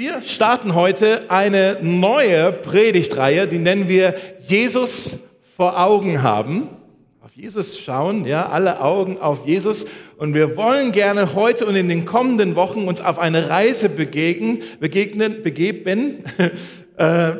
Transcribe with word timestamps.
Wir 0.00 0.22
starten 0.22 0.74
heute 0.74 1.30
eine 1.30 1.76
neue 1.82 2.52
Predigtreihe, 2.52 3.46
die 3.46 3.58
nennen 3.58 3.86
wir 3.86 4.14
Jesus 4.48 5.18
vor 5.58 5.78
Augen 5.78 6.22
haben. 6.22 6.68
Auf 7.20 7.32
Jesus 7.36 7.78
schauen, 7.78 8.24
ja, 8.24 8.48
alle 8.48 8.80
Augen 8.80 9.18
auf 9.18 9.46
Jesus. 9.46 9.84
Und 10.16 10.32
wir 10.32 10.56
wollen 10.56 10.92
gerne 10.92 11.34
heute 11.34 11.66
und 11.66 11.76
in 11.76 11.90
den 11.90 12.06
kommenden 12.06 12.56
Wochen 12.56 12.88
uns 12.88 13.02
auf 13.02 13.18
eine 13.18 13.50
Reise 13.50 13.90
begegnen, 13.90 14.62
begegnen, 14.80 15.42
begeben, 15.42 16.24
äh, 16.96 17.32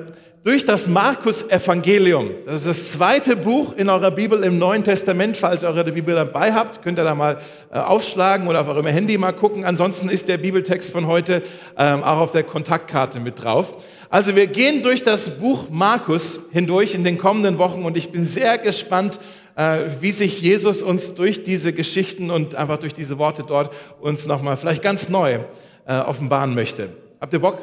durch 0.43 0.64
das 0.64 0.88
Markus-Evangelium. 0.88 2.30
Das 2.46 2.64
ist 2.64 2.66
das 2.66 2.93
zweite 2.93 3.36
Buch 3.36 3.75
in 3.77 3.90
eurer 3.90 4.11
Bibel 4.11 4.43
im 4.43 4.59
Neuen 4.59 4.82
Testament. 4.82 5.36
Falls 5.36 5.62
ihr 5.62 5.68
eure 5.68 5.84
Bibel 5.84 6.14
dabei 6.14 6.54
habt, 6.54 6.82
könnt 6.82 6.98
ihr 6.98 7.04
da 7.04 7.14
mal 7.14 7.43
äh, 7.70 7.79
aufschlagen 7.79 8.48
oder 8.48 8.62
auf 8.62 8.68
eurem 8.68 8.86
Handy 8.86 9.18
mal 9.18 9.32
gucken. 9.32 9.66
Ansonsten 9.66 10.08
ist 10.08 10.29
der 10.29 10.39
Bibeltext 10.39 10.90
von 10.90 11.07
heute 11.07 11.43
ähm, 11.76 12.03
auch 12.03 12.18
auf 12.21 12.30
der 12.30 12.45
Kontaktkarte 12.45 13.21
mit 13.21 13.43
drauf. 13.43 13.75
Also 14.08 14.34
wir 14.34 14.46
gehen 14.46 14.82
durch 14.82 15.03
das 15.03 15.39
Buch 15.39 15.67
Markus 15.68 16.40
hindurch 16.53 16.95
in 16.95 17.04
den 17.04 17.18
kommenden 17.18 17.59
Wochen 17.59 17.84
und 17.84 17.98
ich 17.98 18.11
bin 18.11 18.25
sehr 18.25 18.57
gespannt, 18.57 19.18
äh, 19.57 19.81
wie 20.00 20.12
sich 20.12 20.40
Jesus 20.40 20.81
uns 20.81 21.14
durch 21.14 21.43
diese 21.43 21.75
Geschichten 21.75 22.31
und 22.31 22.54
einfach 22.54 22.79
durch 22.79 22.95
diese 22.95 23.18
Worte 23.18 23.45
dort 23.46 23.75
uns 24.00 24.26
nochmal 24.26 24.57
vielleicht 24.57 24.81
ganz 24.81 25.11
neu 25.11 25.40
äh, 25.86 25.98
offenbaren 25.98 26.54
möchte. 26.54 26.89
Habt 27.20 27.34
ihr 27.34 27.40
Bock? 27.40 27.59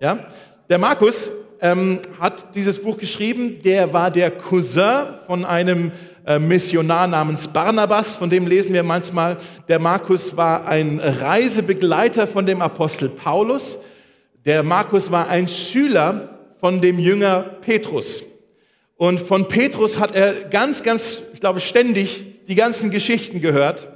Ja? 0.00 0.28
Der 0.68 0.78
Markus 0.78 1.32
ähm, 1.62 1.98
hat 2.18 2.54
dieses 2.54 2.82
Buch 2.82 2.98
geschrieben. 2.98 3.60
Der 3.62 3.92
war 3.92 4.10
der 4.10 4.30
Cousin 4.30 5.14
von 5.26 5.44
einem 5.44 5.92
äh, 6.26 6.38
Missionar 6.38 7.06
namens 7.06 7.48
Barnabas, 7.48 8.16
von 8.16 8.30
dem 8.30 8.46
lesen 8.46 8.72
wir 8.72 8.82
manchmal. 8.82 9.38
Der 9.68 9.78
Markus 9.78 10.36
war 10.36 10.66
ein 10.68 11.00
Reisebegleiter 11.00 12.26
von 12.26 12.46
dem 12.46 12.62
Apostel 12.62 13.08
Paulus. 13.08 13.78
Der 14.44 14.62
Markus 14.62 15.10
war 15.10 15.28
ein 15.28 15.48
Schüler 15.48 16.38
von 16.60 16.80
dem 16.80 16.98
Jünger 16.98 17.40
Petrus. 17.60 18.22
Und 18.96 19.20
von 19.20 19.48
Petrus 19.48 19.98
hat 19.98 20.14
er 20.14 20.44
ganz, 20.50 20.82
ganz, 20.82 21.22
ich 21.32 21.40
glaube, 21.40 21.60
ständig 21.60 22.26
die 22.48 22.54
ganzen 22.54 22.90
Geschichten 22.90 23.40
gehört 23.40 23.88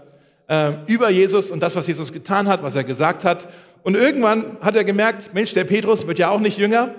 äh, 0.48 0.72
über 0.86 1.10
Jesus 1.10 1.50
und 1.50 1.60
das, 1.60 1.76
was 1.76 1.86
Jesus 1.86 2.12
getan 2.12 2.48
hat, 2.48 2.62
was 2.62 2.74
er 2.74 2.84
gesagt 2.84 3.24
hat. 3.24 3.48
Und 3.82 3.96
irgendwann 3.96 4.56
hat 4.62 4.76
er 4.76 4.84
gemerkt, 4.84 5.34
Mensch, 5.34 5.52
der 5.52 5.64
Petrus 5.64 6.06
wird 6.06 6.18
ja 6.18 6.30
auch 6.30 6.40
nicht 6.40 6.56
jünger. 6.56 6.94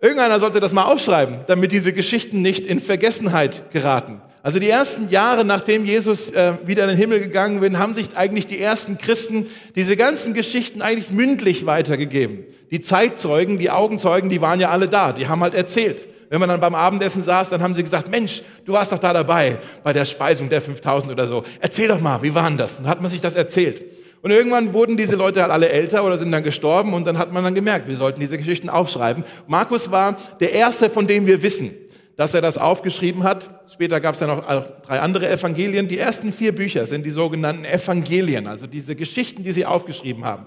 Irgendeiner 0.00 0.38
sollte 0.38 0.60
das 0.60 0.72
mal 0.72 0.84
aufschreiben, 0.84 1.40
damit 1.48 1.72
diese 1.72 1.92
Geschichten 1.92 2.40
nicht 2.40 2.64
in 2.66 2.78
Vergessenheit 2.78 3.70
geraten. 3.72 4.20
Also 4.44 4.60
die 4.60 4.70
ersten 4.70 5.10
Jahre, 5.10 5.44
nachdem 5.44 5.84
Jesus 5.84 6.30
äh, 6.30 6.54
wieder 6.64 6.84
in 6.84 6.90
den 6.90 6.96
Himmel 6.96 7.18
gegangen 7.18 7.60
bin, 7.60 7.78
haben 7.78 7.94
sich 7.94 8.16
eigentlich 8.16 8.46
die 8.46 8.60
ersten 8.60 8.96
Christen 8.96 9.46
diese 9.74 9.96
ganzen 9.96 10.34
Geschichten 10.34 10.82
eigentlich 10.82 11.10
mündlich 11.10 11.66
weitergegeben. 11.66 12.44
Die 12.70 12.80
Zeitzeugen, 12.80 13.58
die 13.58 13.70
Augenzeugen, 13.70 14.30
die 14.30 14.40
waren 14.40 14.60
ja 14.60 14.70
alle 14.70 14.88
da, 14.88 15.12
die 15.12 15.26
haben 15.26 15.42
halt 15.42 15.54
erzählt. 15.54 16.06
Wenn 16.30 16.38
man 16.38 16.48
dann 16.48 16.60
beim 16.60 16.74
Abendessen 16.74 17.22
saß, 17.22 17.50
dann 17.50 17.62
haben 17.62 17.74
sie 17.74 17.82
gesagt, 17.82 18.08
Mensch, 18.08 18.42
du 18.64 18.74
warst 18.74 18.92
doch 18.92 18.98
da 18.98 19.12
dabei 19.12 19.58
bei 19.82 19.92
der 19.92 20.04
Speisung 20.04 20.48
der 20.48 20.62
5000 20.62 21.12
oder 21.12 21.26
so. 21.26 21.42
Erzähl 21.58 21.88
doch 21.88 22.00
mal, 22.00 22.22
wie 22.22 22.34
war 22.34 22.48
denn 22.48 22.58
das? 22.58 22.76
Dann 22.76 22.86
hat 22.86 23.00
man 23.00 23.10
sich 23.10 23.20
das 23.20 23.34
erzählt. 23.34 23.82
Und 24.22 24.30
irgendwann 24.30 24.72
wurden 24.72 24.96
diese 24.96 25.16
Leute 25.16 25.42
halt 25.42 25.52
alle 25.52 25.68
älter 25.68 26.04
oder 26.04 26.18
sind 26.18 26.32
dann 26.32 26.42
gestorben 26.42 26.92
und 26.94 27.06
dann 27.06 27.18
hat 27.18 27.32
man 27.32 27.44
dann 27.44 27.54
gemerkt, 27.54 27.86
wir 27.86 27.96
sollten 27.96 28.20
diese 28.20 28.36
Geschichten 28.36 28.68
aufschreiben. 28.68 29.24
Markus 29.46 29.90
war 29.90 30.16
der 30.40 30.52
erste, 30.52 30.90
von 30.90 31.06
dem 31.06 31.26
wir 31.26 31.42
wissen, 31.42 31.70
dass 32.16 32.34
er 32.34 32.40
das 32.40 32.58
aufgeschrieben 32.58 33.22
hat. 33.22 33.48
Später 33.72 34.00
gab 34.00 34.14
es 34.14 34.20
dann 34.20 34.30
noch 34.30 34.44
drei 34.86 35.00
andere 35.00 35.30
Evangelien. 35.30 35.86
Die 35.86 35.98
ersten 35.98 36.32
vier 36.32 36.52
Bücher 36.52 36.84
sind 36.86 37.06
die 37.06 37.10
sogenannten 37.10 37.64
Evangelien, 37.64 38.48
also 38.48 38.66
diese 38.66 38.96
Geschichten, 38.96 39.44
die 39.44 39.52
sie 39.52 39.64
aufgeschrieben 39.64 40.24
haben. 40.24 40.46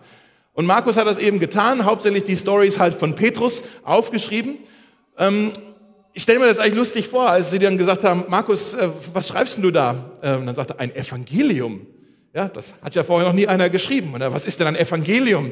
Und 0.53 0.65
Markus 0.65 0.97
hat 0.97 1.07
das 1.07 1.17
eben 1.17 1.39
getan, 1.39 1.85
hauptsächlich 1.85 2.23
die 2.23 2.35
Stories 2.35 2.77
halt 2.77 2.93
von 2.93 3.15
Petrus 3.15 3.63
aufgeschrieben. 3.83 4.57
Ähm, 5.17 5.53
ich 6.13 6.23
stelle 6.23 6.39
mir 6.39 6.47
das 6.47 6.59
eigentlich 6.59 6.75
lustig 6.75 7.07
vor, 7.07 7.29
als 7.29 7.51
sie 7.51 7.59
dann 7.59 7.77
gesagt 7.77 8.03
haben, 8.03 8.25
Markus, 8.27 8.73
äh, 8.73 8.89
was 9.13 9.29
schreibst 9.29 9.57
du 9.59 9.71
da? 9.71 9.91
Und 9.91 9.99
ähm, 10.23 10.45
dann 10.45 10.55
sagte 10.55 10.73
er, 10.73 10.81
ein 10.81 10.93
Evangelium. 10.93 11.87
Ja, 12.33 12.47
das 12.47 12.73
hat 12.81 12.95
ja 12.95 13.03
vorher 13.03 13.27
noch 13.27 13.35
nie 13.35 13.47
einer 13.47 13.69
geschrieben. 13.69 14.13
Oder 14.13 14.33
was 14.33 14.45
ist 14.45 14.59
denn 14.59 14.67
ein 14.67 14.75
Evangelium? 14.75 15.51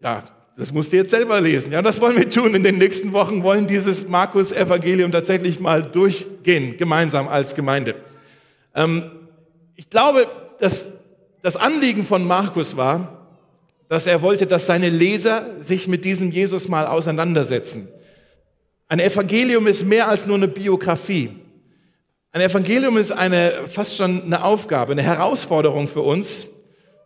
Ja, 0.00 0.22
das 0.56 0.72
musst 0.72 0.92
du 0.92 0.96
jetzt 0.96 1.10
selber 1.10 1.40
lesen. 1.40 1.72
Ja, 1.72 1.82
das 1.82 2.00
wollen 2.00 2.16
wir 2.16 2.30
tun. 2.30 2.54
In 2.54 2.62
den 2.62 2.78
nächsten 2.78 3.12
Wochen 3.12 3.42
wollen 3.42 3.66
dieses 3.66 4.08
Markus-Evangelium 4.08 5.12
tatsächlich 5.12 5.60
mal 5.60 5.82
durchgehen, 5.82 6.78
gemeinsam 6.78 7.28
als 7.28 7.54
Gemeinde. 7.54 7.94
Ähm, 8.74 9.10
ich 9.74 9.90
glaube, 9.90 10.26
dass 10.58 10.92
das 11.42 11.56
Anliegen 11.56 12.06
von 12.06 12.24
Markus 12.24 12.76
war, 12.78 13.28
dass 13.88 14.06
er 14.06 14.22
wollte, 14.22 14.46
dass 14.46 14.66
seine 14.66 14.88
Leser 14.88 15.46
sich 15.60 15.86
mit 15.86 16.04
diesem 16.04 16.30
Jesus 16.30 16.68
mal 16.68 16.86
auseinandersetzen. 16.86 17.88
Ein 18.88 19.00
Evangelium 19.00 19.66
ist 19.66 19.84
mehr 19.84 20.08
als 20.08 20.26
nur 20.26 20.36
eine 20.36 20.48
Biografie. 20.48 21.30
Ein 22.36 22.42
Evangelium 22.42 22.98
ist 22.98 23.12
eine, 23.12 23.66
fast 23.66 23.96
schon 23.96 24.24
eine 24.24 24.44
Aufgabe, 24.44 24.92
eine 24.92 25.00
Herausforderung 25.00 25.88
für 25.88 26.02
uns, 26.02 26.46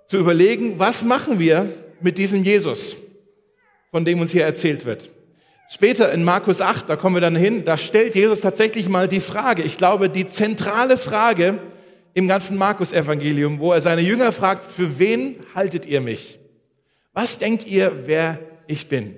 zu 0.08 0.16
überlegen, 0.16 0.80
was 0.80 1.04
machen 1.04 1.38
wir 1.38 1.72
mit 2.00 2.18
diesem 2.18 2.42
Jesus, 2.42 2.96
von 3.92 4.04
dem 4.04 4.20
uns 4.20 4.32
hier 4.32 4.44
erzählt 4.44 4.86
wird. 4.86 5.08
Später 5.68 6.10
in 6.10 6.24
Markus 6.24 6.60
8, 6.60 6.88
da 6.88 6.96
kommen 6.96 7.14
wir 7.14 7.20
dann 7.20 7.36
hin, 7.36 7.64
da 7.64 7.78
stellt 7.78 8.16
Jesus 8.16 8.40
tatsächlich 8.40 8.88
mal 8.88 9.06
die 9.06 9.20
Frage, 9.20 9.62
ich 9.62 9.78
glaube, 9.78 10.10
die 10.10 10.26
zentrale 10.26 10.96
Frage 10.96 11.60
im 12.12 12.26
ganzen 12.26 12.58
Markus-Evangelium, 12.58 13.60
wo 13.60 13.72
er 13.72 13.80
seine 13.80 14.02
Jünger 14.02 14.32
fragt, 14.32 14.68
für 14.68 14.98
wen 14.98 15.36
haltet 15.54 15.86
ihr 15.86 16.00
mich? 16.00 16.40
Was 17.12 17.38
denkt 17.38 17.68
ihr, 17.68 17.92
wer 18.06 18.40
ich 18.66 18.88
bin? 18.88 19.14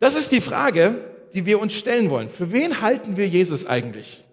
Das 0.00 0.16
ist 0.16 0.32
die 0.32 0.40
Frage, 0.40 0.94
die 1.34 1.44
wir 1.44 1.60
uns 1.60 1.74
stellen 1.74 2.08
wollen. 2.08 2.30
Für 2.30 2.50
wen 2.50 2.80
halten 2.80 3.18
wir 3.18 3.28
Jesus 3.28 3.66
eigentlich? 3.66 4.24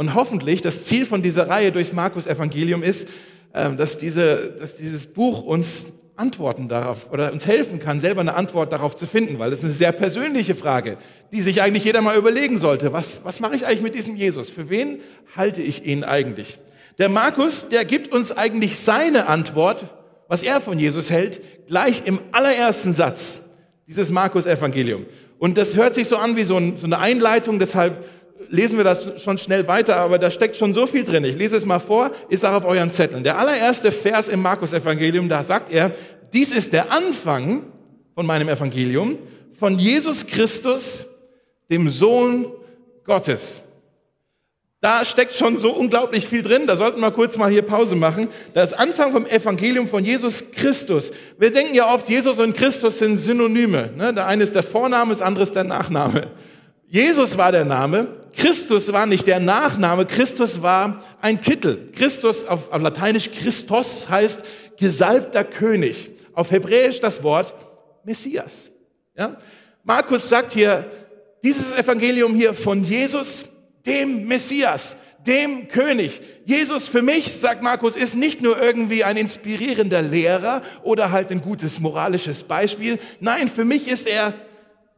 Und 0.00 0.14
hoffentlich, 0.14 0.62
das 0.62 0.86
Ziel 0.86 1.04
von 1.04 1.20
dieser 1.20 1.50
Reihe 1.50 1.72
durchs 1.72 1.92
Markus-Evangelium 1.92 2.82
ist, 2.82 3.06
ähm, 3.52 3.76
dass, 3.76 3.98
diese, 3.98 4.56
dass 4.58 4.74
dieses 4.74 5.04
Buch 5.04 5.42
uns 5.42 5.84
Antworten 6.16 6.68
darauf 6.68 7.12
oder 7.12 7.30
uns 7.34 7.46
helfen 7.46 7.80
kann, 7.80 8.00
selber 8.00 8.22
eine 8.22 8.32
Antwort 8.32 8.72
darauf 8.72 8.96
zu 8.96 9.06
finden, 9.06 9.38
weil 9.38 9.52
es 9.52 9.62
eine 9.62 9.70
sehr 9.70 9.92
persönliche 9.92 10.54
Frage, 10.54 10.96
die 11.32 11.42
sich 11.42 11.60
eigentlich 11.60 11.84
jeder 11.84 12.00
mal 12.00 12.16
überlegen 12.16 12.56
sollte. 12.56 12.94
Was, 12.94 13.20
was 13.24 13.40
mache 13.40 13.54
ich 13.56 13.66
eigentlich 13.66 13.82
mit 13.82 13.94
diesem 13.94 14.16
Jesus? 14.16 14.48
Für 14.48 14.70
wen 14.70 15.00
halte 15.36 15.60
ich 15.60 15.84
ihn 15.84 16.02
eigentlich? 16.02 16.56
Der 16.96 17.10
Markus, 17.10 17.68
der 17.68 17.84
gibt 17.84 18.10
uns 18.10 18.34
eigentlich 18.34 18.80
seine 18.80 19.26
Antwort, 19.26 19.84
was 20.28 20.42
er 20.42 20.62
von 20.62 20.78
Jesus 20.78 21.10
hält, 21.10 21.42
gleich 21.66 22.04
im 22.06 22.20
allerersten 22.32 22.94
Satz 22.94 23.40
dieses 23.86 24.10
Markus-Evangelium. 24.10 25.04
Und 25.38 25.58
das 25.58 25.76
hört 25.76 25.94
sich 25.94 26.08
so 26.08 26.16
an 26.16 26.36
wie 26.36 26.44
so, 26.44 26.56
ein, 26.56 26.78
so 26.78 26.86
eine 26.86 26.98
Einleitung, 26.98 27.58
deshalb 27.58 28.02
lesen 28.48 28.76
wir 28.76 28.84
das 28.84 29.22
schon 29.22 29.38
schnell 29.38 29.68
weiter, 29.68 29.96
aber 29.96 30.18
da 30.18 30.30
steckt 30.30 30.56
schon 30.56 30.72
so 30.72 30.86
viel 30.86 31.04
drin. 31.04 31.24
Ich 31.24 31.36
lese 31.36 31.56
es 31.56 31.66
mal 31.66 31.78
vor, 31.78 32.10
ist 32.28 32.44
auch 32.44 32.52
auf 32.52 32.64
euren 32.64 32.90
Zetteln. 32.90 33.22
Der 33.22 33.38
allererste 33.38 33.92
Vers 33.92 34.28
im 34.28 34.42
Markus-Evangelium, 34.42 35.28
da 35.28 35.44
sagt 35.44 35.70
er, 35.70 35.92
dies 36.32 36.52
ist 36.52 36.72
der 36.72 36.92
Anfang 36.92 37.64
von 38.14 38.26
meinem 38.26 38.48
Evangelium, 38.48 39.18
von 39.58 39.78
Jesus 39.78 40.26
Christus, 40.26 41.06
dem 41.70 41.90
Sohn 41.90 42.46
Gottes. 43.04 43.60
Da 44.80 45.04
steckt 45.04 45.34
schon 45.34 45.58
so 45.58 45.72
unglaublich 45.72 46.26
viel 46.26 46.42
drin. 46.42 46.66
Da 46.66 46.74
sollten 46.74 47.00
wir 47.00 47.10
kurz 47.10 47.36
mal 47.36 47.50
hier 47.50 47.60
Pause 47.60 47.96
machen. 47.96 48.28
Das 48.54 48.72
Anfang 48.72 49.12
vom 49.12 49.26
Evangelium 49.26 49.86
von 49.86 50.04
Jesus 50.04 50.50
Christus. 50.52 51.10
Wir 51.38 51.52
denken 51.52 51.74
ja 51.74 51.92
oft, 51.92 52.08
Jesus 52.08 52.38
und 52.38 52.56
Christus 52.56 52.98
sind 52.98 53.18
Synonyme. 53.18 53.90
Ne? 53.94 54.14
Der 54.14 54.26
eine 54.26 54.42
ist 54.42 54.54
der 54.54 54.62
Vorname, 54.62 55.10
das 55.12 55.20
andere 55.20 55.44
ist 55.44 55.54
der 55.54 55.64
Nachname. 55.64 56.28
Jesus 56.90 57.38
war 57.38 57.52
der 57.52 57.64
Name, 57.64 58.08
Christus 58.36 58.92
war 58.92 59.06
nicht 59.06 59.28
der 59.28 59.38
Nachname, 59.38 60.06
Christus 60.06 60.60
war 60.60 61.04
ein 61.20 61.40
Titel. 61.40 61.92
Christus 61.92 62.44
auf, 62.44 62.72
auf 62.72 62.82
Lateinisch 62.82 63.30
Christos 63.30 64.08
heißt 64.08 64.42
gesalbter 64.76 65.44
König. 65.44 66.10
Auf 66.34 66.50
Hebräisch 66.50 66.98
das 66.98 67.22
Wort 67.22 67.54
Messias. 68.04 68.70
Ja? 69.16 69.36
Markus 69.84 70.28
sagt 70.28 70.50
hier, 70.50 70.90
dieses 71.44 71.72
Evangelium 71.72 72.34
hier 72.34 72.54
von 72.54 72.82
Jesus, 72.82 73.44
dem 73.86 74.26
Messias, 74.26 74.96
dem 75.24 75.68
König. 75.68 76.20
Jesus 76.44 76.88
für 76.88 77.02
mich, 77.02 77.38
sagt 77.38 77.62
Markus, 77.62 77.94
ist 77.94 78.16
nicht 78.16 78.42
nur 78.42 78.60
irgendwie 78.60 79.04
ein 79.04 79.16
inspirierender 79.16 80.02
Lehrer 80.02 80.62
oder 80.82 81.12
halt 81.12 81.30
ein 81.30 81.40
gutes 81.40 81.78
moralisches 81.78 82.42
Beispiel. 82.42 82.98
Nein, 83.20 83.48
für 83.48 83.64
mich 83.64 83.86
ist 83.86 84.08
er 84.08 84.34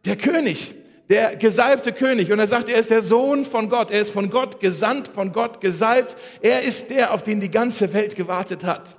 der 0.06 0.16
König 0.16 0.74
der 1.08 1.36
gesalbte 1.36 1.92
König. 1.92 2.32
Und 2.32 2.38
er 2.38 2.46
sagt, 2.46 2.68
er 2.68 2.78
ist 2.78 2.90
der 2.90 3.02
Sohn 3.02 3.44
von 3.44 3.68
Gott. 3.68 3.90
Er 3.90 4.00
ist 4.00 4.10
von 4.10 4.30
Gott 4.30 4.60
gesandt, 4.60 5.08
von 5.08 5.32
Gott 5.32 5.60
gesalbt. 5.60 6.16
Er 6.40 6.62
ist 6.62 6.90
der, 6.90 7.12
auf 7.12 7.22
den 7.22 7.40
die 7.40 7.50
ganze 7.50 7.92
Welt 7.92 8.16
gewartet 8.16 8.64
hat. 8.64 8.96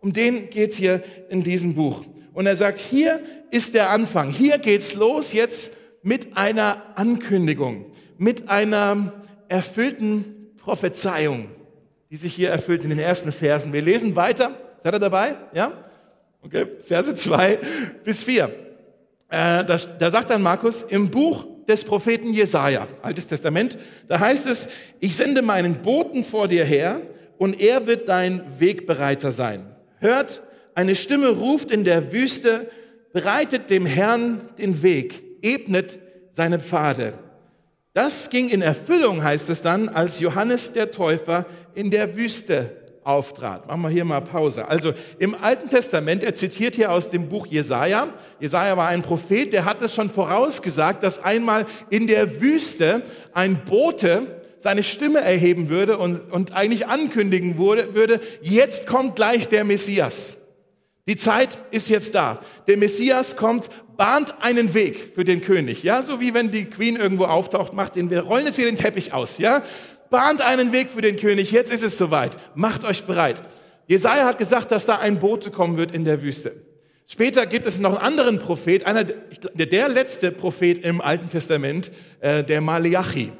Um 0.00 0.12
den 0.12 0.50
geht's 0.50 0.76
hier 0.76 1.02
in 1.30 1.42
diesem 1.42 1.74
Buch. 1.74 2.04
Und 2.34 2.46
er 2.46 2.56
sagt, 2.56 2.78
hier 2.78 3.20
ist 3.50 3.74
der 3.74 3.90
Anfang. 3.90 4.30
Hier 4.30 4.58
geht's 4.58 4.94
los 4.94 5.32
jetzt 5.32 5.72
mit 6.02 6.36
einer 6.36 6.82
Ankündigung, 6.96 7.86
mit 8.18 8.48
einer 8.48 9.14
erfüllten 9.48 10.52
Prophezeiung, 10.58 11.48
die 12.10 12.16
sich 12.16 12.34
hier 12.34 12.50
erfüllt 12.50 12.84
in 12.84 12.90
den 12.90 12.98
ersten 12.98 13.32
Versen. 13.32 13.72
Wir 13.72 13.82
lesen 13.82 14.16
weiter. 14.16 14.58
Seid 14.82 14.94
ihr 14.94 14.98
dabei? 14.98 15.36
Ja? 15.54 15.72
Okay. 16.42 16.66
Verse 16.84 17.14
zwei 17.14 17.58
bis 18.04 18.24
vier. 18.24 18.63
Äh, 19.28 19.64
da, 19.64 19.78
da 19.98 20.10
sagt 20.10 20.30
dann 20.30 20.42
Markus, 20.42 20.82
im 20.82 21.10
Buch 21.10 21.46
des 21.66 21.84
Propheten 21.84 22.32
Jesaja, 22.32 22.86
Altes 23.02 23.26
Testament, 23.26 23.78
da 24.08 24.20
heißt 24.20 24.46
es, 24.46 24.68
ich 25.00 25.16
sende 25.16 25.42
meinen 25.42 25.82
Boten 25.82 26.24
vor 26.24 26.48
dir 26.48 26.64
her 26.64 27.00
und 27.38 27.60
er 27.60 27.86
wird 27.86 28.08
dein 28.08 28.42
Wegbereiter 28.58 29.32
sein. 29.32 29.74
Hört, 29.98 30.42
eine 30.74 30.94
Stimme 30.94 31.28
ruft 31.28 31.70
in 31.70 31.84
der 31.84 32.12
Wüste, 32.12 32.70
bereitet 33.12 33.70
dem 33.70 33.86
Herrn 33.86 34.48
den 34.58 34.82
Weg, 34.82 35.22
ebnet 35.42 35.98
seine 36.32 36.58
Pfade. 36.58 37.14
Das 37.92 38.28
ging 38.28 38.48
in 38.48 38.60
Erfüllung, 38.60 39.22
heißt 39.22 39.48
es 39.50 39.62
dann, 39.62 39.88
als 39.88 40.18
Johannes 40.18 40.72
der 40.72 40.90
Täufer 40.90 41.46
in 41.74 41.90
der 41.90 42.16
Wüste 42.16 42.83
auftrat. 43.04 43.66
Machen 43.68 43.82
wir 43.82 43.90
hier 43.90 44.04
mal 44.04 44.20
Pause. 44.20 44.66
Also 44.66 44.92
im 45.18 45.34
Alten 45.34 45.68
Testament, 45.68 46.22
er 46.22 46.34
zitiert 46.34 46.74
hier 46.74 46.90
aus 46.90 47.10
dem 47.10 47.28
Buch 47.28 47.46
Jesaja. 47.46 48.08
Jesaja 48.40 48.76
war 48.76 48.88
ein 48.88 49.02
Prophet, 49.02 49.52
der 49.52 49.64
hat 49.64 49.80
es 49.82 49.94
schon 49.94 50.10
vorausgesagt, 50.10 51.02
dass 51.02 51.22
einmal 51.22 51.66
in 51.90 52.06
der 52.06 52.40
Wüste 52.40 53.02
ein 53.32 53.64
Bote 53.64 54.42
seine 54.58 54.82
Stimme 54.82 55.20
erheben 55.20 55.68
würde 55.68 55.98
und, 55.98 56.32
und 56.32 56.52
eigentlich 56.52 56.86
ankündigen 56.86 57.58
würde, 57.58 57.94
würde, 57.94 58.20
jetzt 58.40 58.86
kommt 58.86 59.14
gleich 59.14 59.48
der 59.48 59.62
Messias. 59.62 60.34
Die 61.06 61.16
Zeit 61.16 61.58
ist 61.70 61.90
jetzt 61.90 62.14
da. 62.14 62.40
Der 62.66 62.78
Messias 62.78 63.36
kommt, 63.36 63.68
bahnt 63.98 64.36
einen 64.40 64.72
Weg 64.72 65.12
für 65.14 65.24
den 65.24 65.42
König. 65.42 65.82
Ja, 65.82 66.02
so 66.02 66.18
wie 66.18 66.32
wenn 66.32 66.50
die 66.50 66.64
Queen 66.64 66.96
irgendwo 66.96 67.24
auftaucht, 67.24 67.74
macht 67.74 67.96
den, 67.96 68.08
wir 68.08 68.20
rollen 68.20 68.46
jetzt 68.46 68.56
hier 68.56 68.64
den 68.64 68.76
Teppich 68.76 69.12
aus. 69.12 69.36
Ja, 69.36 69.62
bahnt 70.14 70.42
einen 70.42 70.70
Weg 70.70 70.90
für 70.90 71.00
den 71.00 71.16
König, 71.16 71.50
jetzt 71.50 71.72
ist 71.72 71.82
es 71.82 71.98
soweit, 71.98 72.36
macht 72.54 72.84
euch 72.84 73.02
bereit. 73.02 73.42
Jesaja 73.88 74.26
hat 74.26 74.38
gesagt, 74.38 74.70
dass 74.70 74.86
da 74.86 74.98
ein 74.98 75.18
Bote 75.18 75.50
kommen 75.50 75.76
wird 75.76 75.90
in 75.90 76.04
der 76.04 76.22
Wüste. 76.22 76.52
Später 77.08 77.46
gibt 77.46 77.66
es 77.66 77.80
noch 77.80 77.96
einen 77.96 77.98
anderen 77.98 78.38
Prophet, 78.38 78.86
einer, 78.86 79.02
der, 79.02 79.88
letzte 79.88 80.30
Prophet 80.30 80.84
im 80.84 81.00
Alten 81.00 81.28
Testament, 81.28 81.90
äh, 82.20 82.44
der 82.44 82.60
Malachi. 82.60 83.32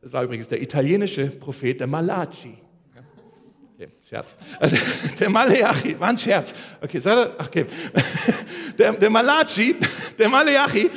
Das 0.00 0.14
war 0.14 0.24
übrigens 0.24 0.48
der 0.48 0.62
italienische 0.62 1.26
Prophet, 1.26 1.80
der 1.80 1.86
Malachi. 1.86 2.56
Okay, 3.74 3.88
Scherz. 4.08 4.34
Also, 4.58 4.76
der 5.20 5.28
Malachi, 5.28 6.00
war 6.00 6.08
ein 6.08 6.16
Scherz. 6.16 6.54
Okay, 6.80 6.98
okay. 7.38 7.66
Der, 8.78 8.94
der 8.94 9.10
Malachi, 9.10 9.76
der 10.18 10.30
Malachi, 10.30 10.88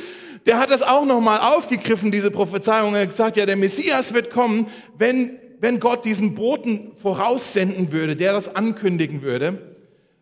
der 0.46 0.58
hat 0.58 0.70
das 0.70 0.82
auch 0.82 1.04
nochmal 1.04 1.40
aufgegriffen, 1.40 2.10
diese 2.10 2.30
Prophezeiung. 2.30 2.94
Er 2.94 3.02
hat 3.02 3.10
gesagt, 3.10 3.36
ja, 3.36 3.46
der 3.46 3.56
Messias 3.56 4.14
wird 4.14 4.30
kommen, 4.30 4.68
wenn, 4.96 5.38
wenn 5.58 5.80
Gott 5.80 6.04
diesen 6.04 6.34
Boten 6.34 6.92
voraussenden 6.96 7.90
würde, 7.92 8.14
der 8.14 8.32
das 8.32 8.54
ankündigen 8.54 9.22
würde. 9.22 9.76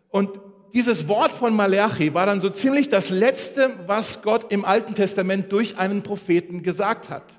Und 0.09 0.31
dieses 0.73 1.07
Wort 1.09 1.33
von 1.33 1.55
Malachi 1.55 2.15
war 2.15 2.27
dann 2.27 2.41
so 2.41 2.49
ziemlich 2.49 2.89
das 2.89 3.11
Letzte, 3.11 3.71
was 3.87 4.23
Gott 4.23 4.51
im 4.51 4.65
Alten 4.65 4.95
Testament 4.95 5.53
durch 5.53 5.79
einen 5.79 6.03
Propheten 6.03 6.63
gesagt 6.63 7.11
hat. 7.11 7.39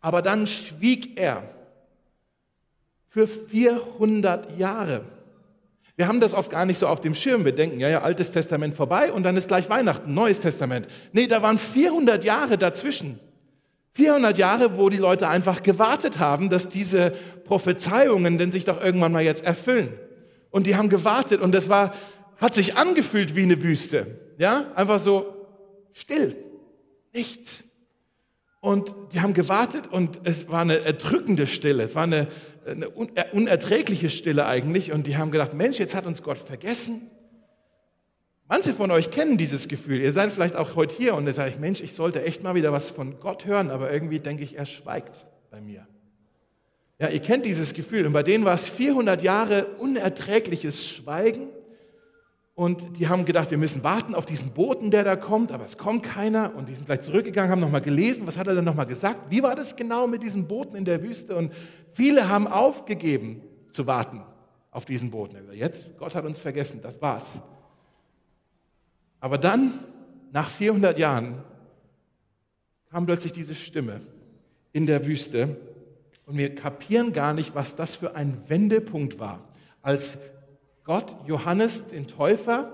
Aber 0.00 0.22
dann 0.22 0.46
schwieg 0.46 1.18
er 1.18 1.42
für 3.08 3.26
400 3.26 4.56
Jahre. 4.58 5.04
Wir 5.98 6.06
haben 6.06 6.20
das 6.20 6.32
oft 6.32 6.52
gar 6.52 6.64
nicht 6.64 6.78
so 6.78 6.86
auf 6.86 7.00
dem 7.00 7.12
Schirm. 7.12 7.44
Wir 7.44 7.50
denken, 7.50 7.80
ja, 7.80 7.88
ja, 7.88 8.02
Altes 8.02 8.30
Testament 8.30 8.76
vorbei 8.76 9.12
und 9.12 9.24
dann 9.24 9.36
ist 9.36 9.48
gleich 9.48 9.68
Weihnachten, 9.68 10.14
Neues 10.14 10.38
Testament. 10.38 10.86
Nee, 11.10 11.26
da 11.26 11.42
waren 11.42 11.58
400 11.58 12.22
Jahre 12.22 12.56
dazwischen. 12.56 13.18
400 13.94 14.38
Jahre, 14.38 14.78
wo 14.78 14.90
die 14.90 14.96
Leute 14.96 15.26
einfach 15.26 15.60
gewartet 15.60 16.20
haben, 16.20 16.50
dass 16.50 16.68
diese 16.68 17.14
Prophezeiungen 17.42 18.38
denn 18.38 18.52
sich 18.52 18.64
doch 18.64 18.80
irgendwann 18.80 19.10
mal 19.10 19.24
jetzt 19.24 19.44
erfüllen. 19.44 19.88
Und 20.50 20.68
die 20.68 20.76
haben 20.76 20.88
gewartet 20.88 21.40
und 21.40 21.52
das 21.52 21.68
war, 21.68 21.92
hat 22.36 22.54
sich 22.54 22.76
angefühlt 22.76 23.34
wie 23.34 23.42
eine 23.42 23.60
Wüste. 23.60 24.06
Ja, 24.38 24.66
einfach 24.76 25.00
so 25.00 25.34
still. 25.94 26.36
Nichts. 27.12 27.64
Und 28.60 28.94
die 29.12 29.20
haben 29.20 29.34
gewartet 29.34 29.88
und 29.90 30.20
es 30.22 30.48
war 30.48 30.60
eine 30.60 30.78
erdrückende 30.78 31.48
Stille. 31.48 31.82
Es 31.82 31.96
war 31.96 32.04
eine, 32.04 32.28
eine 32.68 32.88
unerträgliche 32.88 34.10
Stille 34.10 34.46
eigentlich 34.46 34.92
und 34.92 35.06
die 35.06 35.16
haben 35.16 35.30
gedacht, 35.30 35.54
Mensch, 35.54 35.78
jetzt 35.78 35.94
hat 35.94 36.06
uns 36.06 36.22
Gott 36.22 36.38
vergessen. 36.38 37.10
Manche 38.48 38.72
von 38.72 38.90
euch 38.90 39.10
kennen 39.10 39.36
dieses 39.36 39.68
Gefühl. 39.68 40.00
Ihr 40.00 40.12
seid 40.12 40.32
vielleicht 40.32 40.56
auch 40.56 40.74
heute 40.74 40.94
hier 40.94 41.14
und 41.14 41.26
ihr 41.26 41.34
sagt, 41.34 41.60
Mensch, 41.60 41.80
ich 41.82 41.92
sollte 41.92 42.22
echt 42.22 42.42
mal 42.42 42.54
wieder 42.54 42.72
was 42.72 42.88
von 42.88 43.20
Gott 43.20 43.44
hören, 43.44 43.70
aber 43.70 43.92
irgendwie 43.92 44.20
denke 44.20 44.42
ich, 44.42 44.56
er 44.56 44.66
schweigt 44.66 45.26
bei 45.50 45.60
mir. 45.60 45.86
Ja, 46.98 47.08
ihr 47.08 47.20
kennt 47.20 47.44
dieses 47.44 47.74
Gefühl 47.74 48.06
und 48.06 48.12
bei 48.12 48.22
denen 48.22 48.44
war 48.44 48.54
es 48.54 48.68
400 48.68 49.22
Jahre 49.22 49.66
unerträgliches 49.78 50.88
Schweigen 50.88 51.48
und 52.58 52.98
die 52.98 53.06
haben 53.06 53.24
gedacht, 53.24 53.52
wir 53.52 53.56
müssen 53.56 53.84
warten 53.84 54.16
auf 54.16 54.26
diesen 54.26 54.50
Boten, 54.50 54.90
der 54.90 55.04
da 55.04 55.14
kommt, 55.14 55.52
aber 55.52 55.64
es 55.64 55.78
kommt 55.78 56.02
keiner. 56.02 56.56
Und 56.56 56.68
die 56.68 56.74
sind 56.74 56.86
gleich 56.86 57.02
zurückgegangen, 57.02 57.52
haben 57.52 57.60
nochmal 57.60 57.82
gelesen, 57.82 58.26
was 58.26 58.36
hat 58.36 58.48
er 58.48 58.56
denn 58.56 58.64
nochmal 58.64 58.86
gesagt? 58.86 59.30
Wie 59.30 59.44
war 59.44 59.54
das 59.54 59.76
genau 59.76 60.08
mit 60.08 60.24
diesem 60.24 60.48
Boten 60.48 60.74
in 60.74 60.84
der 60.84 61.00
Wüste? 61.00 61.36
Und 61.36 61.52
viele 61.92 62.28
haben 62.28 62.46
aufgegeben 62.46 63.42
zu 63.70 63.86
warten 63.86 64.22
auf 64.70 64.84
diesen 64.84 65.10
Boten. 65.10 65.36
Jetzt, 65.52 65.96
Gott 65.98 66.14
hat 66.14 66.24
uns 66.24 66.38
vergessen, 66.38 66.80
das 66.82 67.00
war's. 67.00 67.40
Aber 69.20 69.38
dann, 69.38 69.80
nach 70.32 70.48
400 70.48 70.98
Jahren, 70.98 71.42
kam 72.90 73.06
plötzlich 73.06 73.32
diese 73.32 73.54
Stimme 73.54 74.00
in 74.72 74.86
der 74.86 75.04
Wüste 75.06 75.56
und 76.26 76.36
wir 76.36 76.54
kapieren 76.54 77.12
gar 77.12 77.32
nicht, 77.32 77.54
was 77.54 77.74
das 77.74 77.96
für 77.96 78.14
ein 78.14 78.48
Wendepunkt 78.48 79.18
war, 79.18 79.40
als 79.82 80.18
Gott 80.84 81.14
Johannes 81.26 81.86
den 81.86 82.06
Täufer 82.06 82.72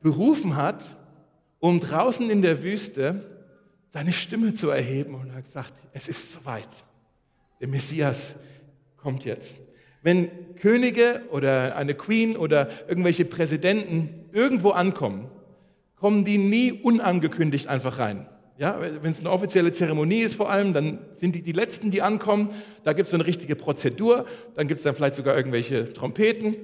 berufen 0.00 0.56
hat, 0.56 0.84
um 1.58 1.80
draußen 1.80 2.28
in 2.30 2.42
der 2.42 2.62
Wüste 2.62 3.24
seine 3.88 4.12
Stimme 4.12 4.54
zu 4.54 4.70
erheben 4.70 5.14
und 5.14 5.32
hat 5.34 5.44
gesagt, 5.44 5.72
es 5.92 6.08
ist 6.08 6.32
soweit. 6.32 6.68
Der 7.60 7.68
Messias 7.68 8.36
kommt 8.96 9.24
jetzt. 9.24 9.58
Wenn 10.02 10.30
Könige 10.56 11.22
oder 11.30 11.76
eine 11.76 11.94
Queen 11.94 12.36
oder 12.36 12.68
irgendwelche 12.88 13.24
Präsidenten 13.24 14.26
irgendwo 14.32 14.70
ankommen, 14.70 15.30
kommen 15.96 16.24
die 16.24 16.38
nie 16.38 16.72
unangekündigt 16.72 17.66
einfach 17.66 17.98
rein. 17.98 18.28
Ja, 18.58 18.76
wenn 18.80 19.12
es 19.12 19.20
eine 19.20 19.30
offizielle 19.30 19.70
Zeremonie 19.70 20.18
ist 20.18 20.34
vor 20.34 20.50
allem, 20.50 20.72
dann 20.72 20.98
sind 21.14 21.36
die 21.36 21.42
die 21.42 21.52
Letzten, 21.52 21.92
die 21.92 22.02
ankommen. 22.02 22.50
Da 22.82 22.92
gibt 22.92 23.06
es 23.06 23.12
so 23.12 23.16
eine 23.16 23.24
richtige 23.24 23.54
Prozedur. 23.54 24.26
Dann 24.56 24.66
gibt 24.66 24.78
es 24.78 24.84
dann 24.84 24.96
vielleicht 24.96 25.14
sogar 25.14 25.36
irgendwelche 25.36 25.92
Trompeten. 25.92 26.56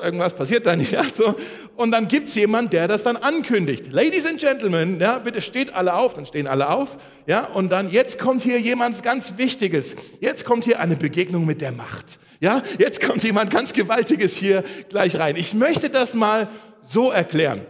Irgendwas 0.00 0.34
passiert 0.34 0.64
dann. 0.64 0.80
Ja, 0.92 1.02
so. 1.02 1.34
Und 1.74 1.90
dann 1.90 2.06
gibt 2.06 2.28
es 2.28 2.36
jemand, 2.36 2.72
der 2.72 2.86
das 2.86 3.02
dann 3.02 3.16
ankündigt. 3.16 3.90
Ladies 3.90 4.26
and 4.26 4.38
Gentlemen, 4.38 5.00
ja, 5.00 5.18
bitte 5.18 5.40
steht 5.40 5.74
alle 5.74 5.94
auf. 5.94 6.14
Dann 6.14 6.24
stehen 6.24 6.46
alle 6.46 6.70
auf. 6.70 6.98
Ja, 7.26 7.46
und 7.46 7.72
dann, 7.72 7.90
jetzt 7.90 8.20
kommt 8.20 8.42
hier 8.42 8.60
jemand 8.60 9.02
ganz 9.02 9.36
Wichtiges. 9.36 9.96
Jetzt 10.20 10.44
kommt 10.44 10.62
hier 10.64 10.78
eine 10.78 10.94
Begegnung 10.94 11.46
mit 11.46 11.60
der 11.60 11.72
Macht. 11.72 12.20
Ja, 12.38 12.62
jetzt 12.78 13.02
kommt 13.02 13.24
jemand 13.24 13.50
ganz 13.50 13.72
Gewaltiges 13.72 14.36
hier 14.36 14.62
gleich 14.88 15.18
rein. 15.18 15.34
Ich 15.34 15.52
möchte 15.52 15.90
das 15.90 16.14
mal 16.14 16.48
so 16.84 17.10
erklären. 17.10 17.62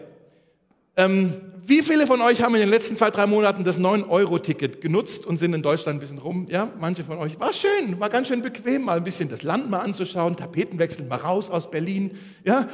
Ähm, 0.98 1.53
wie 1.66 1.82
viele 1.82 2.06
von 2.06 2.20
euch 2.20 2.42
haben 2.42 2.54
in 2.54 2.60
den 2.60 2.68
letzten 2.68 2.94
zwei, 2.94 3.10
drei 3.10 3.26
Monaten 3.26 3.64
das 3.64 3.80
9-Euro-Ticket 3.80 4.82
genutzt 4.82 5.24
und 5.24 5.38
sind 5.38 5.54
in 5.54 5.62
Deutschland 5.62 5.96
ein 5.96 6.00
bisschen 6.00 6.18
rum? 6.18 6.46
Ja, 6.50 6.70
manche 6.78 7.04
von 7.04 7.16
euch. 7.16 7.40
War 7.40 7.54
schön, 7.54 7.98
war 8.00 8.10
ganz 8.10 8.28
schön 8.28 8.42
bequem, 8.42 8.82
mal 8.82 8.98
ein 8.98 9.04
bisschen 9.04 9.30
das 9.30 9.42
Land 9.42 9.70
mal 9.70 9.78
anzuschauen, 9.78 10.36
Tapetenwechsel 10.36 11.06
mal 11.06 11.16
raus 11.16 11.48
aus 11.48 11.70
Berlin. 11.70 12.18
Ja, 12.44 12.68